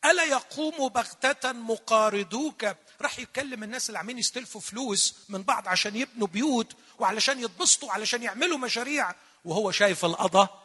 [0.04, 6.26] ألا يقوم بغتة مقارضوك راح يكلم الناس اللي عاملين يستلفوا فلوس من بعض عشان يبنوا
[6.26, 9.14] بيوت وعلشان يتبسطوا علشان يعملوا مشاريع.
[9.44, 10.61] وهو شايف القضاء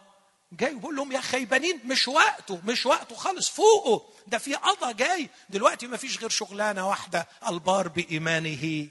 [0.51, 4.09] جاي بيقول لهم يا خيبانين مش وقته مش وقته خالص فوقه.
[4.27, 5.29] ده في قضى جاي.
[5.49, 8.87] دلوقتي ما فيش غير شغلانة واحدة البار بإيمانه.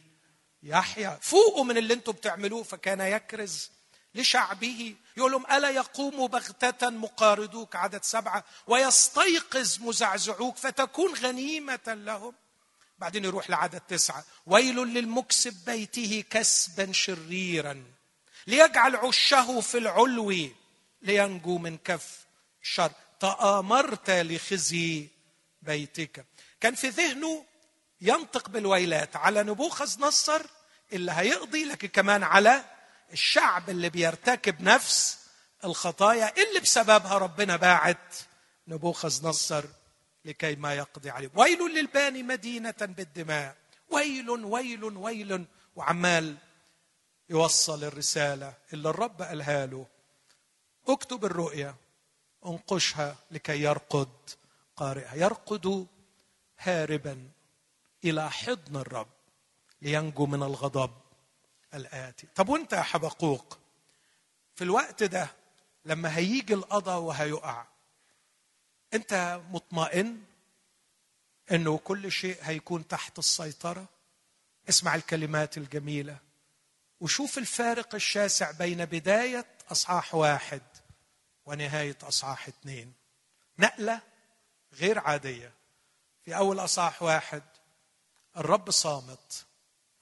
[0.63, 3.71] يحيى فوقوا من اللي أنتم بتعملوه فكان يكرز
[4.15, 4.95] لشعبه.
[5.17, 12.35] يقول لهم ألا يقوم بغتة مقارضوك عدد سبعة ويستيقظ مزعزعوك فتكون غنيمة لهم؟
[12.99, 14.25] بعدين يروح لعدد تسعة.
[14.47, 17.85] ويل للمكسب بيته كسبا شريرا
[18.47, 20.49] ليجعل عشه في العلو.
[21.03, 22.27] لينجو من كف
[22.63, 25.09] الشر تآمرت لخزي
[25.63, 26.27] بيتك.
[26.61, 27.45] كان في ذهنه
[28.01, 29.17] ينطق بالويلات.
[29.17, 30.43] على نبوخذ نصر
[30.93, 32.65] اللي هيقضي لكن كمان على
[33.13, 35.19] الشعب اللي بيرتكب نفس
[35.65, 38.17] الخطايا اللي بسببها ربنا باعت
[38.69, 39.65] نبوخذ نصر
[40.25, 41.31] لكي ما يقضي عليه.
[41.35, 43.57] ويل للباني مدينة بالدماء.
[43.91, 45.47] ويل ويل ويل.
[45.77, 46.37] وعمال
[47.31, 49.87] يوصل الرسالة اللي الرب قالها له.
[50.89, 51.75] اكتب الرؤيا.
[52.47, 54.09] انقشها لكي يرقد
[54.77, 55.15] قارئها.
[55.15, 55.87] يرقد
[56.59, 57.31] هاربا
[58.05, 59.09] إلى حضن الرب
[59.83, 60.91] لينجو من الغضب
[61.75, 62.27] الآتي.
[62.35, 63.59] طب وانت يا حبقوق
[64.55, 65.31] في الوقت ده
[65.85, 67.67] لما هيجي القضاء وهيقع
[68.95, 70.23] انت مطمئن
[71.53, 73.87] انه كل شيء هيكون تحت السيطرة؟
[74.69, 76.19] اسمع الكلمات الجميلة.
[77.01, 80.63] وشوف الفارق الشاسع بين بداية أصحاح واحد
[81.47, 82.93] ونهاية أصحاح اثنين.
[83.59, 84.01] نقلة
[84.73, 85.53] غير عادية.
[86.25, 87.43] في أول أصحاح واحد
[88.37, 89.47] الرب صامت.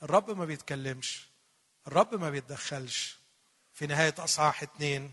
[0.02, 1.26] الرب ما بيتكلمش.
[1.86, 3.16] الرب ما بيتدخلش.
[3.72, 5.12] في نهاية أصحاح اثنين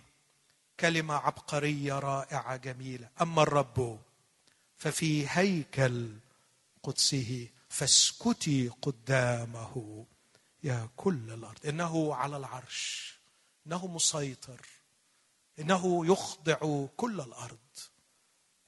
[0.79, 3.09] كلمة عبقرية رائعة جميلة.
[3.21, 3.99] أما الرب
[4.77, 6.17] ففي هيكل
[6.83, 10.05] قدسه فاسكتي قدامه
[10.63, 11.65] يا كل الأرض.
[11.65, 13.10] إنه على العرش.
[13.67, 14.65] إنه مسيطر
[15.59, 17.57] إنه يخضع كل الأرض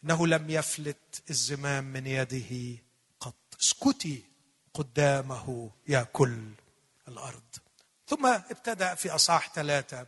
[0.04, 2.82] إنه لم يفلت الزمام من يده
[3.20, 3.36] قط.
[3.62, 4.24] اسكتي
[4.74, 6.52] قدامه يا كل
[7.08, 7.44] الأرض.
[8.08, 10.08] ثم ابتدأ في أصحاح ثلاثة.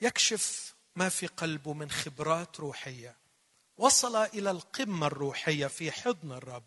[0.00, 3.16] يكشف ما في قلبه من خبرات روحية.
[3.78, 6.64] وصل إلى القمة الروحية في حضن الرب.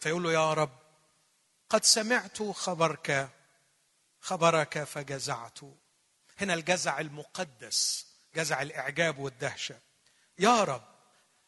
[0.00, 0.78] فيقول له يا رب
[1.68, 3.30] قد سمعت خبرك
[4.24, 5.58] خبرك فجزعت.
[6.38, 9.80] هنا الجزع المقدس جزع الإعجاب والدهشة.
[10.38, 10.84] يا رب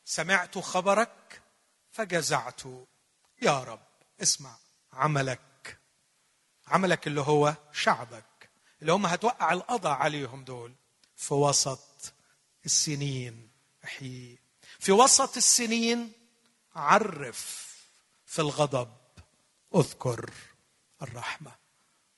[0.05, 1.43] سمعت خبرك
[1.91, 2.62] فجزعت.
[3.43, 3.87] يا رب
[4.22, 4.57] اسمع
[4.93, 5.79] عملك.
[6.66, 8.51] عملك اللي هو شعبك
[8.81, 10.74] اللي هم هتوقع القضاء عليهم دول.
[11.16, 12.12] في وسط
[12.64, 13.51] السنين
[13.85, 14.39] احيي
[14.79, 16.12] في وسط السنين
[16.74, 17.74] عرف
[18.27, 18.97] في الغضب.
[19.74, 20.31] اذكر
[21.03, 21.65] الرحمة.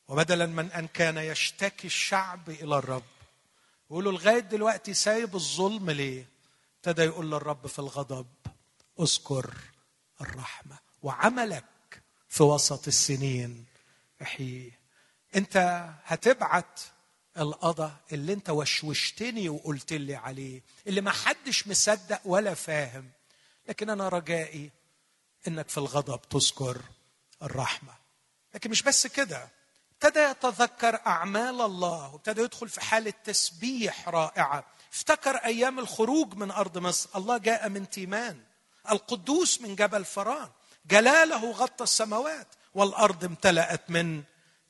[0.09, 3.03] وبدلا من أن كان يشتكي الشعب إلى الرب.
[3.91, 6.29] يقولوا لغاية دلوقتي سايب الظلم ليه؟
[6.77, 8.27] ابتدى يقول للرب في الغضب
[9.01, 9.55] أذكر
[10.21, 13.65] الرحمة وعملك في وسط السنين.
[14.23, 14.79] احييه
[15.37, 16.81] أنت هتبعت
[17.39, 23.11] القضاء اللي أنت وشوشتني وقلت لي عليه اللي ما حدش مصدق ولا فاهم.
[23.69, 24.71] لكن أنا رجائي
[25.49, 26.83] إنك في الغضب تذكر
[27.43, 27.93] الرحمة.
[28.55, 29.58] لكن مش بس كده.
[30.03, 34.64] ابتدى يتذكر أعمال الله وابتدى يدخل في حالة تسبيح رائعة.
[34.92, 37.09] افتكر أيام الخروج من أرض مصر.
[37.16, 38.40] الله جاء من تيمان.
[38.90, 40.49] القدوس من جبل فران.
[40.86, 44.22] جلاله غطى السماوات والأرض امتلأت من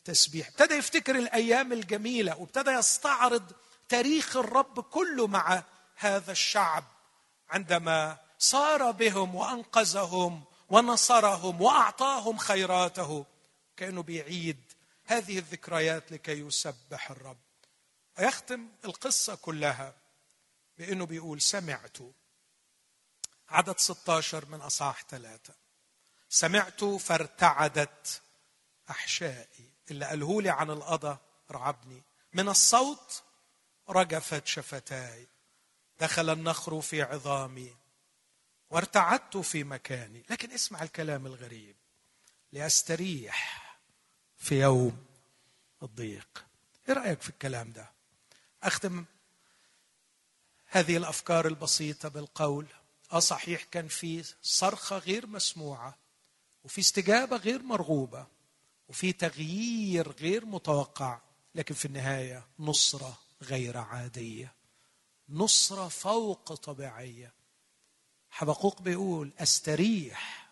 [0.05, 0.49] تسبيح.
[0.49, 3.53] ابتدى يفتكر الأيام الجميلة وابتدى يستعرض
[3.89, 5.63] تاريخ الرب كله مع
[5.97, 6.85] هذا الشعب.
[7.51, 13.25] عندما صار بهم وأنقذهم ونصرهم وأعطاهم خيراته
[13.77, 14.68] كانه بيعيد
[15.09, 17.39] هذه الذكريات لكي يسبح الرب.
[18.19, 19.95] ويختم القصة كلها
[20.79, 21.97] بأنه بيقول سمعت.
[23.49, 25.55] عدد 16 من أصحاح ثلاثة.
[26.29, 28.23] سمعت فارتعدت
[28.91, 29.73] أحشائي.
[29.91, 31.19] اللي قاله لي عن القضاء
[31.51, 32.03] رعبني.
[32.33, 33.23] من الصوت
[33.89, 35.27] رجفت شفتاي.
[36.01, 37.77] دخل النخر في عظامي.
[38.71, 40.25] وارتعدت في مكاني.
[40.31, 41.77] لكن اسمع الكلام الغريب.
[42.53, 43.68] لأستريح.
[44.39, 45.05] في يوم
[45.83, 46.45] الضيق.
[46.89, 47.91] إيه رأيك في الكلام ده؟
[48.63, 49.05] أختم
[50.67, 52.67] هذه الأفكار البسيطة بالقول
[53.13, 55.99] آه صحيح كان في صرخة غير مسموعة
[56.65, 58.27] وفي استجابة غير مرغوبة
[58.89, 61.21] وفي تغيير غير متوقع
[61.55, 64.55] لكن في النهاية نصرة غير عادية
[65.29, 67.33] نصرة فوق طبيعية.
[68.31, 70.51] حبقوق بيقول أستريح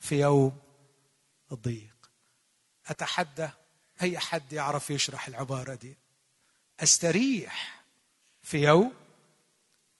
[0.00, 0.58] في يوم
[1.52, 1.95] الضيق.
[2.86, 3.48] أتحدى؟
[4.02, 5.96] أي حد يعرف يشرح العبارة دي؟
[6.80, 7.84] أستريح
[8.42, 8.94] في يوم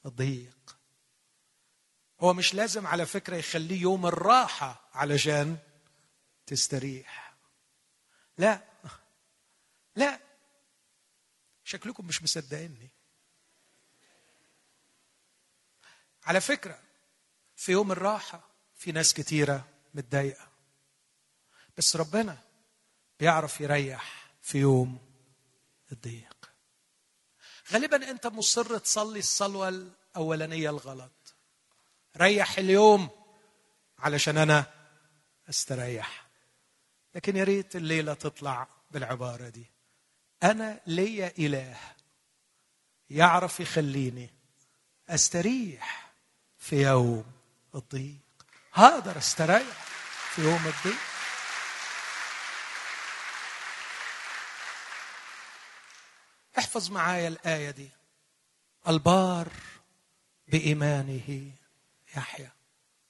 [0.07, 0.77] الضيق
[2.21, 5.59] هو مش لازم على فكرة يخليه يوم الراحة علشان
[6.47, 7.35] تستريح.
[8.39, 8.65] لا.
[9.97, 10.21] لا.
[11.65, 12.91] شكلكم مش مصدقيني.
[16.25, 16.79] على فكرة
[17.57, 20.49] في يوم الراحة في ناس كتيرة متضايقة.
[21.79, 22.46] بس ربنا
[23.21, 24.99] بيعرف يريح في يوم
[25.93, 26.51] الضيق.
[27.73, 31.35] غالبا أنت مصر تصلي الصلوة الأولانية الغلط.
[32.17, 33.11] ريح اليوم
[33.99, 34.67] علشان أنا
[35.49, 36.27] أستريح.
[37.15, 39.67] لكن يا ريت الليلة تطلع بالعبارة دي.
[40.43, 41.79] أنا ليا إله
[43.11, 44.31] يعرف يخليني
[45.09, 46.13] أستريح
[46.59, 47.33] في يوم
[47.75, 48.19] الضيق.
[48.73, 49.85] هقدر أستريح
[50.35, 51.16] في يوم الضيق؟
[56.59, 57.89] احفظ معايا الآية دي.
[58.89, 59.53] البار
[60.49, 61.51] بإيمانه
[62.17, 62.51] يحيى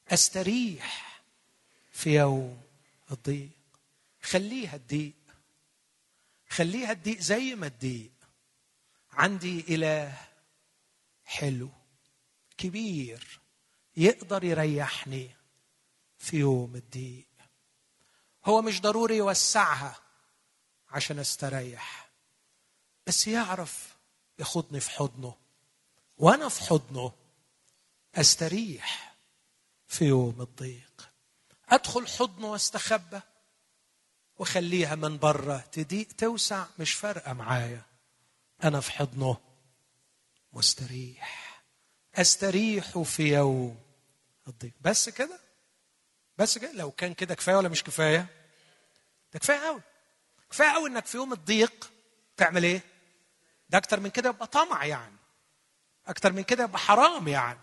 [0.09, 1.21] أستريح
[1.93, 2.63] في يوم
[3.11, 3.51] الضيق.
[4.23, 5.13] خليها الضيق.
[6.49, 8.13] خليها الضيق زي ما الضيق.
[9.13, 10.19] عندي إله
[11.25, 11.71] حلو
[12.59, 13.41] كبير
[13.97, 15.31] يقدر يريحني
[16.19, 17.27] في يوم الضيق.
[18.45, 19.97] هو مش ضروري يوسعها
[20.91, 22.06] عشان أستريح.
[23.07, 23.97] بس يعرف
[24.39, 25.35] ياخدني في حضنه
[26.19, 27.13] وأنا في حضنه
[28.15, 29.15] أستريح
[29.89, 31.11] في يوم الضيق.
[31.69, 33.21] أدخل حضنه وأستخبى
[34.39, 37.83] وخليها من بره تضيق توسع مش فارقة معايا.
[38.65, 39.37] أنا في حضنه
[40.53, 41.63] مستريح.
[42.15, 43.79] أستريح في يوم
[44.49, 44.73] الضيق.
[44.81, 45.41] بس كده؟
[46.39, 48.27] بس كده؟ لو كان كده كفاية ولا مش كفاية؟
[49.33, 49.81] ده كفاية قوي
[50.51, 51.91] كفاية قوي إنك في يوم الضيق
[52.37, 52.83] تعمل إيه؟
[53.69, 55.17] ده أكتر من كده يبقى طمع يعني.
[56.07, 57.59] أكتر من كده يبقى حرام يعني.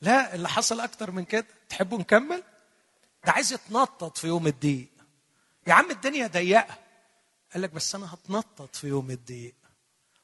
[0.00, 2.42] لا اللي حصل أكتر من كده تحبوا نكمل؟
[3.26, 4.88] ده عايز يتنطط في يوم الضيق.
[5.66, 6.78] يا عم الدنيا ضيقة.
[7.52, 9.54] قال لك بس أنا هتنطط في يوم الضيق.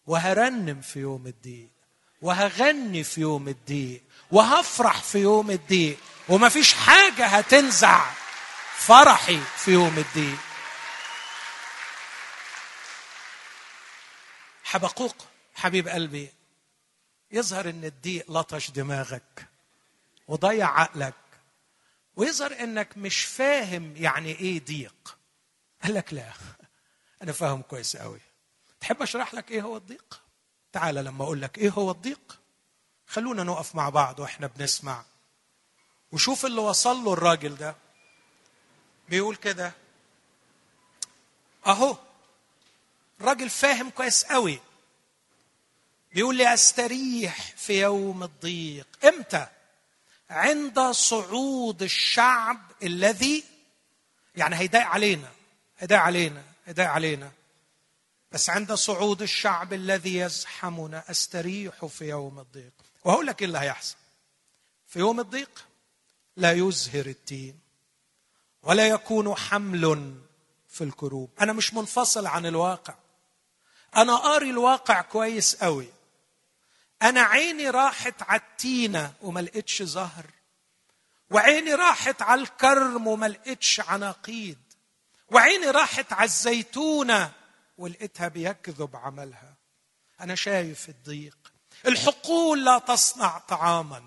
[0.06, 1.68] وهرنم في يوم الضيق.
[2.22, 4.02] وهغني في يوم الضيق.
[4.30, 5.98] وهفرح في يوم الضيق.
[6.28, 8.10] ومفيش حاجة هتنزع
[8.76, 10.38] فرحي في يوم الضيق.
[14.72, 15.16] حبقوق
[15.54, 16.32] حبيب قلبي
[17.30, 19.48] يظهر إن الضيق لطش دماغك
[20.28, 21.14] وضيع عقلك
[22.16, 25.18] ويظهر إنك مش فاهم يعني إيه ضيق.
[25.82, 26.32] قال لك لا
[27.22, 28.20] أنا فاهم كويس قوي
[28.80, 30.22] تحب أشرح لك إيه هو الضيق؟
[30.72, 32.40] تعال لما أقول لك إيه هو الضيق
[33.06, 35.04] خلونا نقف مع بعض وإحنا بنسمع.
[36.12, 37.76] وشوف اللي وصل له الراجل ده
[39.08, 39.72] بيقول كده
[41.66, 41.96] أهو
[43.22, 44.60] الراجل فاهم كويس قوي.
[46.14, 48.86] بيقول لي أستريح في يوم الضيق.
[49.04, 49.46] إمتى؟
[50.30, 53.44] عند صعود الشعب الذي
[54.36, 55.30] يعني هيضايق علينا
[55.78, 57.32] هيضايق علينا هيضايق علينا.
[58.32, 62.72] بس عند صعود الشعب الذي يزحمنا أستريح في يوم الضيق.
[63.04, 63.96] وهقول لك إيه اللي هيحصل.
[64.88, 65.66] في يوم الضيق
[66.36, 67.58] لا يزهر التين
[68.62, 70.14] ولا يكون حمل
[70.68, 71.30] في الكروب.
[71.40, 72.94] أنا مش منفصل عن الواقع.
[73.96, 75.88] أنا قاري الواقع كويس قوي
[77.02, 80.26] أنا عيني راحت على التينة وما لقيتش زهر.
[81.30, 84.58] وعيني راحت على الكرم وما لقيتش عناقيد.
[85.30, 87.32] وعيني راحت على الزيتونة
[87.78, 89.54] ولقيتها بيكذب عملها.
[90.20, 91.52] أنا شايف الضيق.
[91.86, 94.02] الحقول لا تصنع طعاما.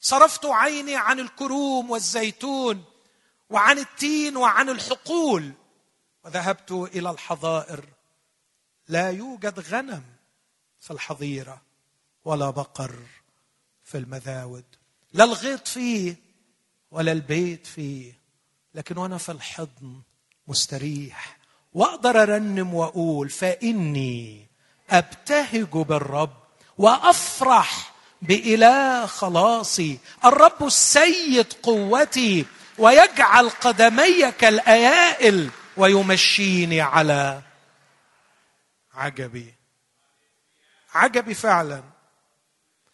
[0.00, 2.84] صرفت عيني عن الكروم والزيتون
[3.50, 5.52] وعن التين وعن الحقول.
[6.24, 7.84] وذهبت إلى الحظائر.
[8.92, 10.02] لا يوجد غنم
[10.80, 11.62] في الحظيرة
[12.24, 12.94] ولا بقر
[13.84, 14.64] في المذاود
[15.12, 16.16] لا الغيط فيه
[16.90, 18.12] ولا البيت فيه
[18.74, 20.00] لكن وأنا في الحضن
[20.48, 21.38] مستريح
[21.74, 24.46] وأقدر أرنم وأقول فإني
[24.90, 26.36] أبتهج بالرب
[26.78, 32.46] وأفرح بإله خلاصي الرب السيد قوتي
[32.78, 37.42] ويجعل قدمي كالأيائل ويمشيني على
[38.94, 39.54] عجبي.
[40.94, 41.82] عجبي فعلا.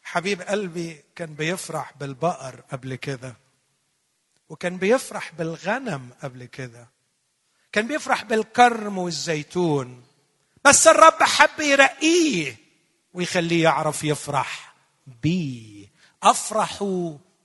[0.05, 3.37] حبيب قلبي كان بيفرح بالبقر قبل كده
[4.49, 6.89] وكان بيفرح بالغنم قبل كده
[7.73, 10.05] كان بيفرح بالكرم والزيتون
[10.65, 12.57] بس الرب حب يرقيه
[13.15, 14.75] ويخليه يعرف يفرح
[15.23, 15.89] بي
[16.23, 16.83] أفرح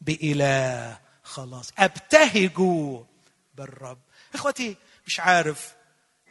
[0.01, 1.71] بإله خلاص.
[1.77, 2.51] أبتهج
[3.55, 3.99] بالرب.
[4.33, 4.75] إخوتي
[5.07, 5.73] مش عارف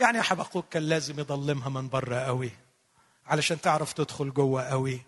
[0.02, 2.50] يعني يا حبقوك كان لازم يضلمها من بره قوي
[3.26, 5.02] علشان تعرف تدخل جوه قوي.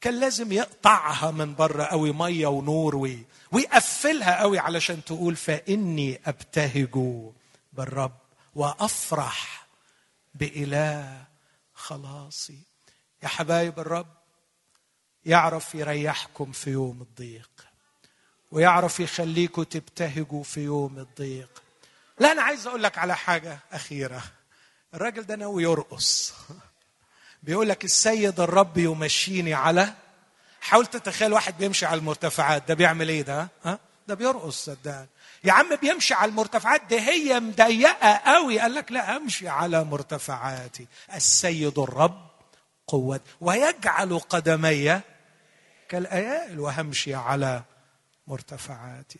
[0.00, 7.22] كان لازم يقطعها من بره قوي مية ونور وي ويقفلها قوي علشان تقول فإني أبتهج
[7.72, 8.18] بالرب
[8.54, 9.66] وأفرح
[10.34, 11.24] بإله
[11.74, 12.58] خلاصي.
[13.22, 14.06] يا حبايب الرب
[15.26, 17.50] يعرف يريحكم في يوم الضيق
[18.52, 21.62] ويعرف يخليكم تبتهجوا في يوم الضيق.
[22.20, 24.22] لا أنا عايز أقول لك على حاجة أخيرة.
[24.94, 26.34] الراجل ده ناوي يرقص.
[27.42, 29.94] بيقول لك السيد الرب يمشيني على
[30.60, 32.68] حاول تتخيل واحد بيمشي على المرتفعات.
[32.68, 35.08] ده بيعمل إيه ده؟ ها؟ ده بيرقص صدقني.
[35.44, 38.58] يا عم بيمشي على المرتفعات دي هي مضيقة قوي.
[38.58, 40.86] قال لك لا أمشي على مرتفعاتي.
[41.14, 42.28] السيد الرب
[42.86, 45.00] قوة ويجعل قدمي
[45.88, 47.62] كالايال وهمشي على
[48.26, 49.18] مرتفعاتي.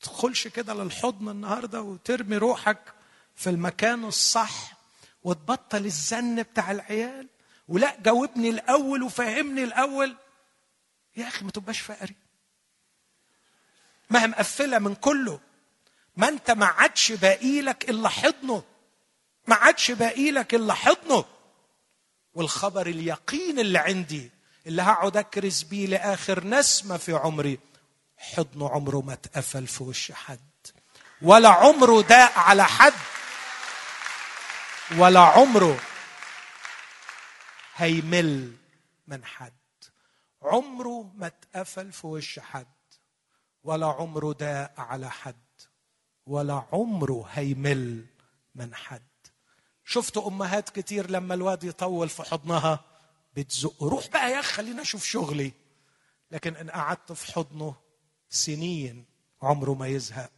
[0.00, 2.94] تدخلش كده للحضن النهارده وترمي روحك
[3.36, 4.78] في المكان الصح
[5.24, 7.28] وتبطل الزن بتاع العيال.
[7.68, 10.16] ولا جاوبني الأول وفهمني الأول.
[11.16, 12.14] يا أخي ما تبقاش فقري.
[14.10, 15.40] ما هي مقفله من كله.
[16.16, 18.62] ما أنت ما عادش باقي لك إلا حضنه.
[19.48, 21.24] ما عادش باقي لك إلا حضنه.
[22.34, 24.30] والخبر اليقين اللي عندي
[24.66, 27.58] اللي هقعد أكرز بيه لآخر نسمة في عمري.
[28.18, 30.38] حضنه عمره ما اتقفل في وش حد.
[31.22, 32.92] ولا عمره داء على حد.
[34.96, 35.80] ولا عمره
[37.76, 38.56] هيمل
[39.06, 39.52] من حد.
[40.42, 42.66] عمره ما اتقفل في وش حد.
[43.64, 45.36] ولا عمره داء على حد.
[46.26, 48.06] ولا عمره هيمل
[48.54, 49.02] من حد.
[49.84, 52.84] شفت أمهات كتير لما الواد يطول في حضنها
[53.36, 53.82] بتزق.
[53.82, 55.52] روح بقى يا خلينا أشوف شغلي.
[56.30, 57.87] لكن إن قعدت في حضنه
[58.30, 59.04] سنين
[59.42, 60.32] عمره ما يزهق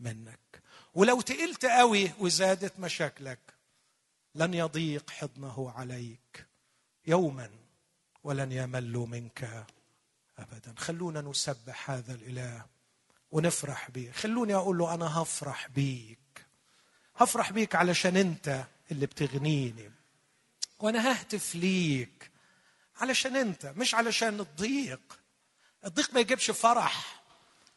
[0.00, 0.62] منك.
[0.94, 3.38] ولو تقلت قوي وزادت مشاكلك
[4.34, 6.46] لن يضيق حضنه عليك
[7.06, 7.50] يوما
[8.24, 9.66] ولن يمل منك
[10.38, 10.74] ابدا.
[10.78, 12.66] خلونا نسبح هذا الإله
[13.30, 16.46] ونفرح به خلوني أقول له أنا هفرح بيك.
[17.16, 19.90] هفرح بيك علشان أنت اللي بتغنيني.
[20.78, 22.30] وأنا ههتف ليك
[23.00, 25.20] علشان أنت مش علشان الضيق.
[25.84, 27.22] الضيق ما يجيبش فرح.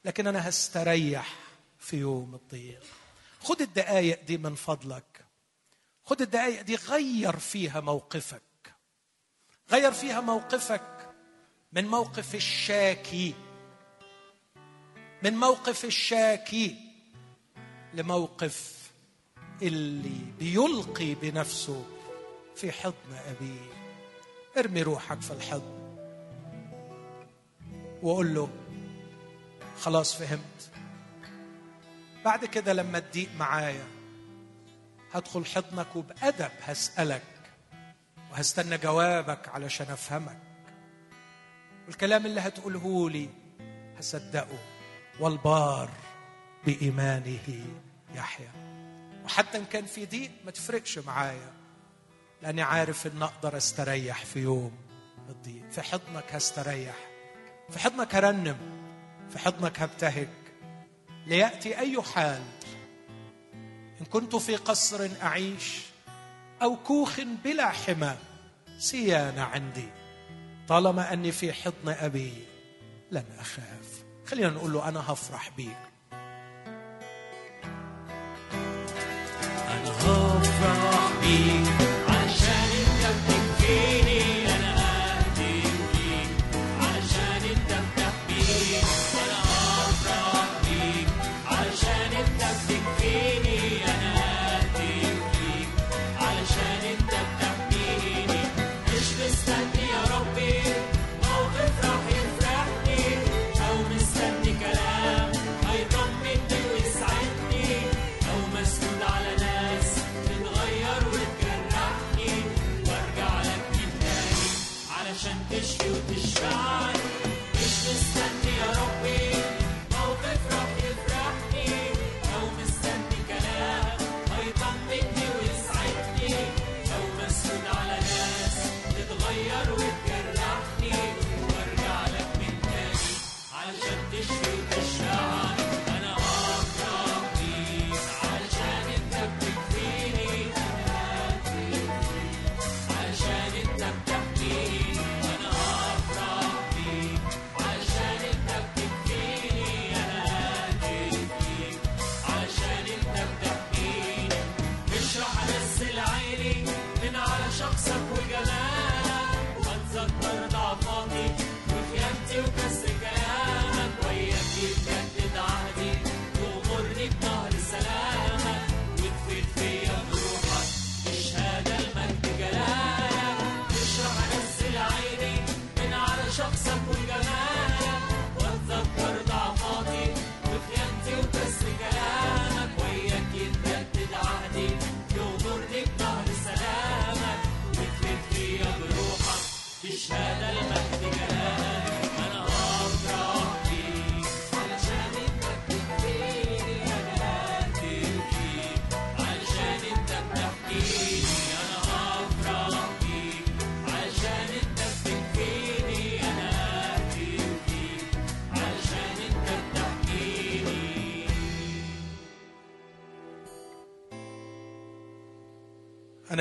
[0.06, 1.36] لكن أنا هستريح
[1.80, 2.84] في يوم الضيق
[3.42, 5.26] خد الدقايق دي من فضلك.
[6.06, 8.42] خد الدقايق دي غير فيها موقفك.
[9.72, 11.10] غير فيها موقفك
[11.74, 13.34] من موقف الشاكي.
[15.24, 16.76] من موقف الشاكي
[17.94, 18.90] لموقف
[19.62, 21.86] اللي بيلقي بنفسه
[22.56, 23.74] في حضن أبيه.
[24.58, 25.80] ارمي روحك في الحضن
[28.02, 28.50] وقول له
[29.80, 30.70] خلاص فهمت.
[32.26, 33.88] بعد كده لما تضيق معايا
[35.14, 37.24] هدخل حضنك وبأدب هسألك
[38.32, 40.38] وهستنى جوابك علشان أفهمك.
[41.88, 43.30] والكلام اللي هتقوله لي
[43.98, 44.60] هصدقه.
[45.20, 45.90] والبار
[46.66, 47.66] بإيمانه
[48.16, 48.50] يحيى
[49.26, 51.54] وحتى إن كان في ضيق ما تفرقش معايا
[52.42, 54.72] لأني عارف إن أقدر أستريح في يوم
[55.30, 55.70] الضيق.
[55.72, 56.96] في حضنك هستريح.
[57.70, 58.79] في حضنك هرنم.
[59.30, 60.28] في حضنك هبتهج.
[61.28, 62.42] ليأتي أي حال.
[64.02, 65.80] إن كنت في قصر أعيش
[66.62, 68.16] أو كوخ بلا حمى
[68.80, 69.90] سيانة عندي.
[70.68, 72.34] طالما أني في حضن أبي
[73.12, 74.04] لن أخاف.
[74.26, 75.78] خلينا نقول له أنا هفرح بيك
[79.70, 81.69] أنا هفرح بيك.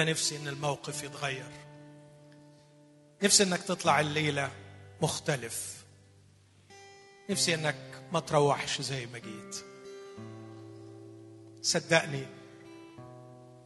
[0.08, 1.50] نفسي إن الموقف يتغير.
[3.22, 4.50] نفسي إنك تطلع الليلة
[5.02, 5.84] مختلف.
[7.30, 7.76] نفسي إنك
[8.12, 9.56] ما تروحش زي ما جيت.
[11.62, 12.26] صدقني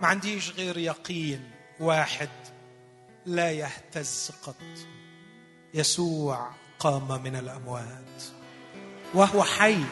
[0.01, 1.51] ما عنديش غير يقين
[1.81, 2.29] واحد
[3.27, 4.57] لا يهتز قط.
[5.75, 8.23] يسوع قام من الأموات.
[9.15, 9.85] وهو حي.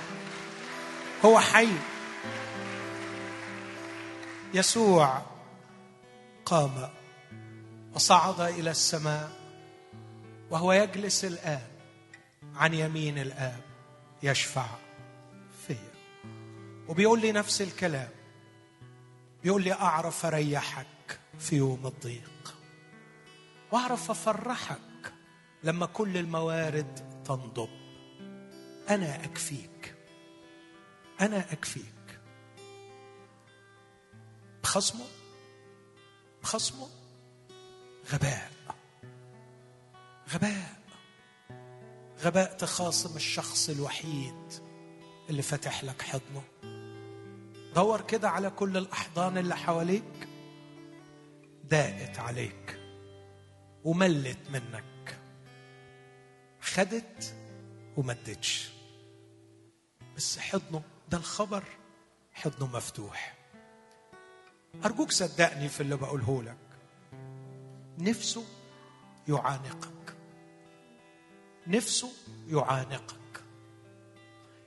[1.24, 1.68] هو حي.
[4.54, 5.29] يسوع
[6.50, 6.90] قام
[7.94, 9.32] وصعد إلى السماء
[10.50, 11.66] وهو يجلس الآن
[12.54, 13.60] عن يمين الآب
[14.22, 14.66] يشفع
[15.66, 15.92] فيا
[16.88, 18.08] وبيقول لي نفس الكلام.
[19.42, 22.56] بيقول لي أعرف اريحك في يوم الضيق.
[23.72, 25.12] وأعرف أفرحك
[25.62, 27.70] لما كل الموارد تنضب.
[28.88, 29.94] أنا أكفيك.
[31.20, 32.20] أنا أكفيك.
[34.62, 35.19] بخصمه
[36.50, 36.88] بخصمه
[38.12, 38.50] غباء.
[40.30, 40.80] غباء.
[42.20, 44.52] غباء تخاصم الشخص الوحيد
[45.30, 46.42] اللي فتح لك حضنه.
[47.74, 50.28] دور كده على كل الأحضان اللي حواليك.
[51.66, 52.80] ضاقت عليك
[53.84, 55.18] وملت منك.
[56.60, 57.34] خدت
[57.96, 58.70] وما ادتش
[60.16, 61.64] بس حضنه ده الخبر
[62.32, 63.39] حضنه مفتوح.
[64.84, 66.56] أرجوك صدقني في اللي بقوله لك.
[67.98, 68.44] نفسه
[69.28, 70.16] يعانقك.
[71.66, 72.12] نفسه
[72.48, 73.42] يعانقك.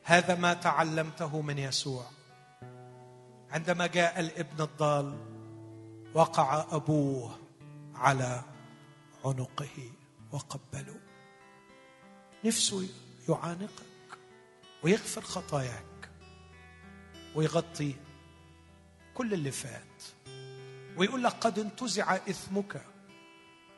[0.03, 2.05] هذا ما تعلمته من يسوع.
[3.51, 5.17] عندما جاء الابن الضال
[6.13, 7.39] وقع أبوه
[7.95, 8.43] على
[9.25, 9.91] عنقه
[10.31, 10.99] وقبله.
[12.45, 12.89] نفسه
[13.29, 14.19] يعانقك
[14.83, 16.09] ويغفر خطاياك
[17.35, 17.95] ويغطي
[19.13, 19.92] كل اللي فات.
[20.97, 22.81] ويقول لك قد انتزع إثمك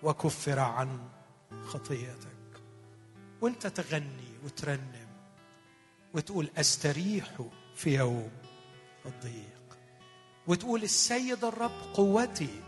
[0.03, 1.09] وكفر عن
[1.65, 2.61] خطيتك
[3.41, 5.07] وانت تغني وترنم
[6.13, 7.41] وتقول أستريح
[7.75, 8.31] في يوم
[9.05, 9.77] الضيق.
[10.47, 12.61] وتقول السيد الرب قوتي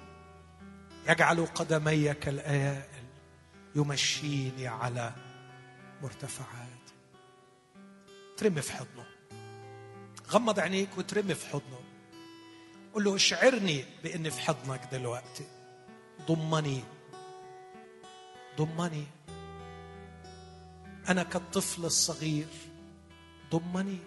[1.09, 3.03] يجعل قدمي كالايائل
[3.75, 5.13] يمشيني على
[6.03, 6.89] مرتفعات
[8.37, 9.05] ترمي في حضنه.
[10.29, 11.76] غمض عينيك وترمي في حضنه.
[12.97, 15.45] قل له اشعرني باني في حضنك دلوقتي.
[16.27, 16.83] ضمني.
[18.57, 19.03] ضمني.
[21.09, 22.47] أنا كالطفل الصغير.
[23.51, 23.97] ضمني.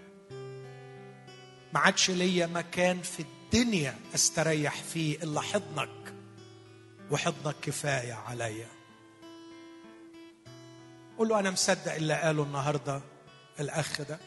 [1.75, 6.15] ما عادش ليا مكان في الدنيا أستريح فيه إلا حضنك.
[7.11, 8.69] وحضنك كفاية عليا.
[11.19, 13.01] قل له أنا مصدق اللي قاله النهارده
[13.61, 14.19] الأخ ده.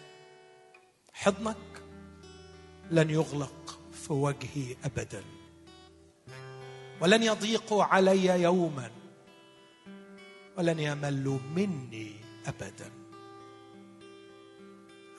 [1.14, 1.84] حضنك
[2.92, 3.73] لن يغلق.
[4.08, 5.24] في وجهي ابدا.
[7.02, 8.92] ولن يضيقوا علي يوما.
[10.58, 12.12] ولن يملوا مني
[12.46, 12.92] ابدا.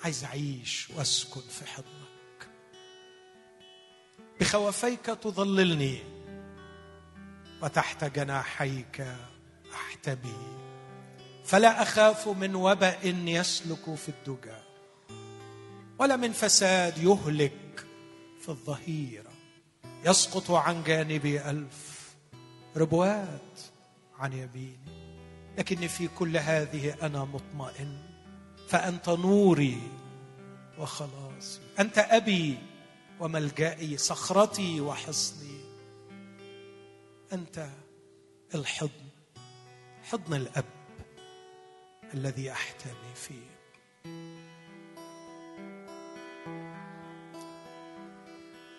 [0.05, 2.49] عايز أعيش وأسكن في حضنك.
[4.41, 5.99] بخوفيك تظللني.
[7.63, 9.07] وتحت جناحيك
[9.75, 10.59] أحتمي.
[11.45, 14.59] فلا أخاف من وبأ يسلك في الدجى.
[15.99, 17.64] ولا من فساد يهلك
[18.45, 19.31] في الظهيرة
[20.05, 22.15] يسقط عن جانبي ألف
[22.77, 23.61] ربوات
[24.19, 25.05] عن يميني.
[25.59, 27.99] لكني في كل هذه أنا مطمئن
[28.69, 29.81] فأنت نوري
[30.79, 31.61] وخلاصي.
[31.79, 32.59] أنت أبي
[33.21, 35.61] وملجئي صخرتي وحصني.
[37.33, 37.69] أنت
[38.55, 39.09] الحضن
[40.03, 40.65] حضن الأب
[42.15, 43.55] الذي أحتمي فيه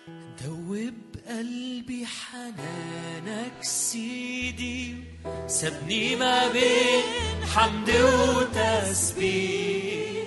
[0.07, 0.93] دوب
[1.27, 4.95] قلبي حنانك سيدي
[5.47, 7.03] سابني ما بين
[7.55, 7.89] حمد
[8.35, 10.25] وتسبيح.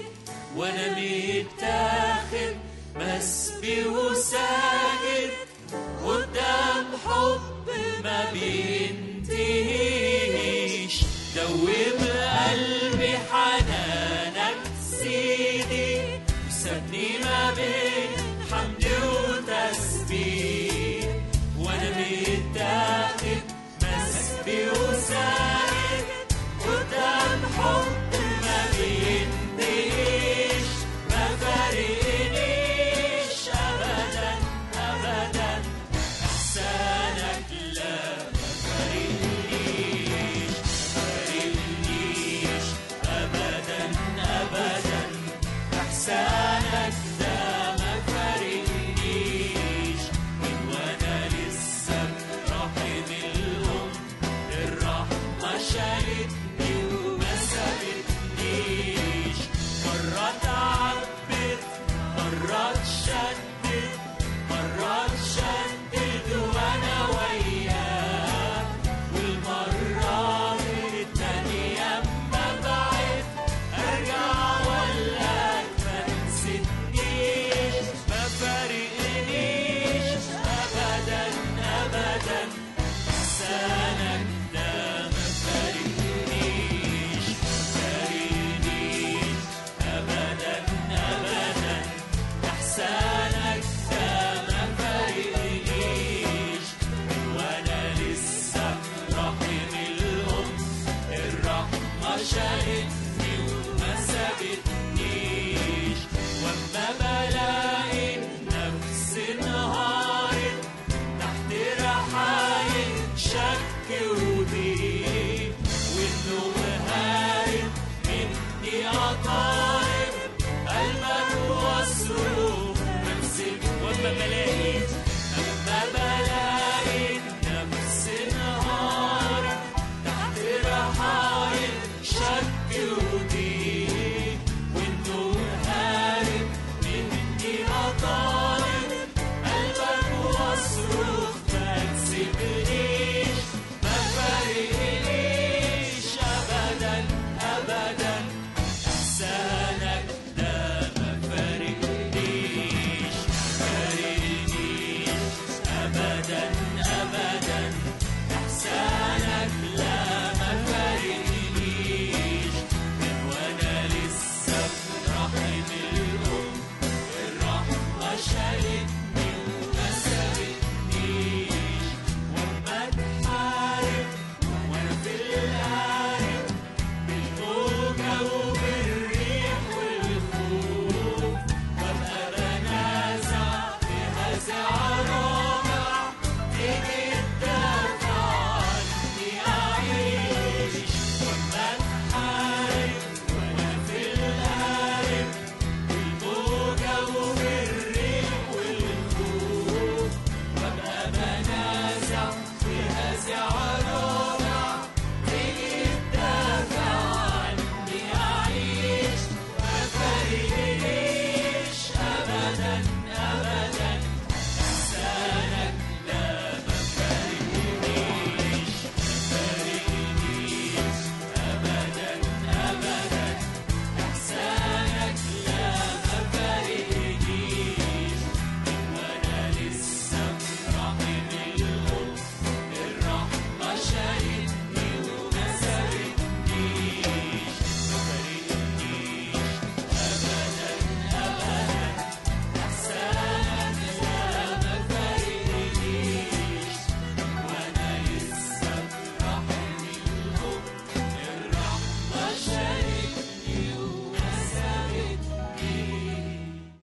[0.56, 2.54] وأنا متاخر
[2.96, 5.30] مسبي وساجد
[6.04, 7.66] قدام حب
[8.04, 9.07] ما بين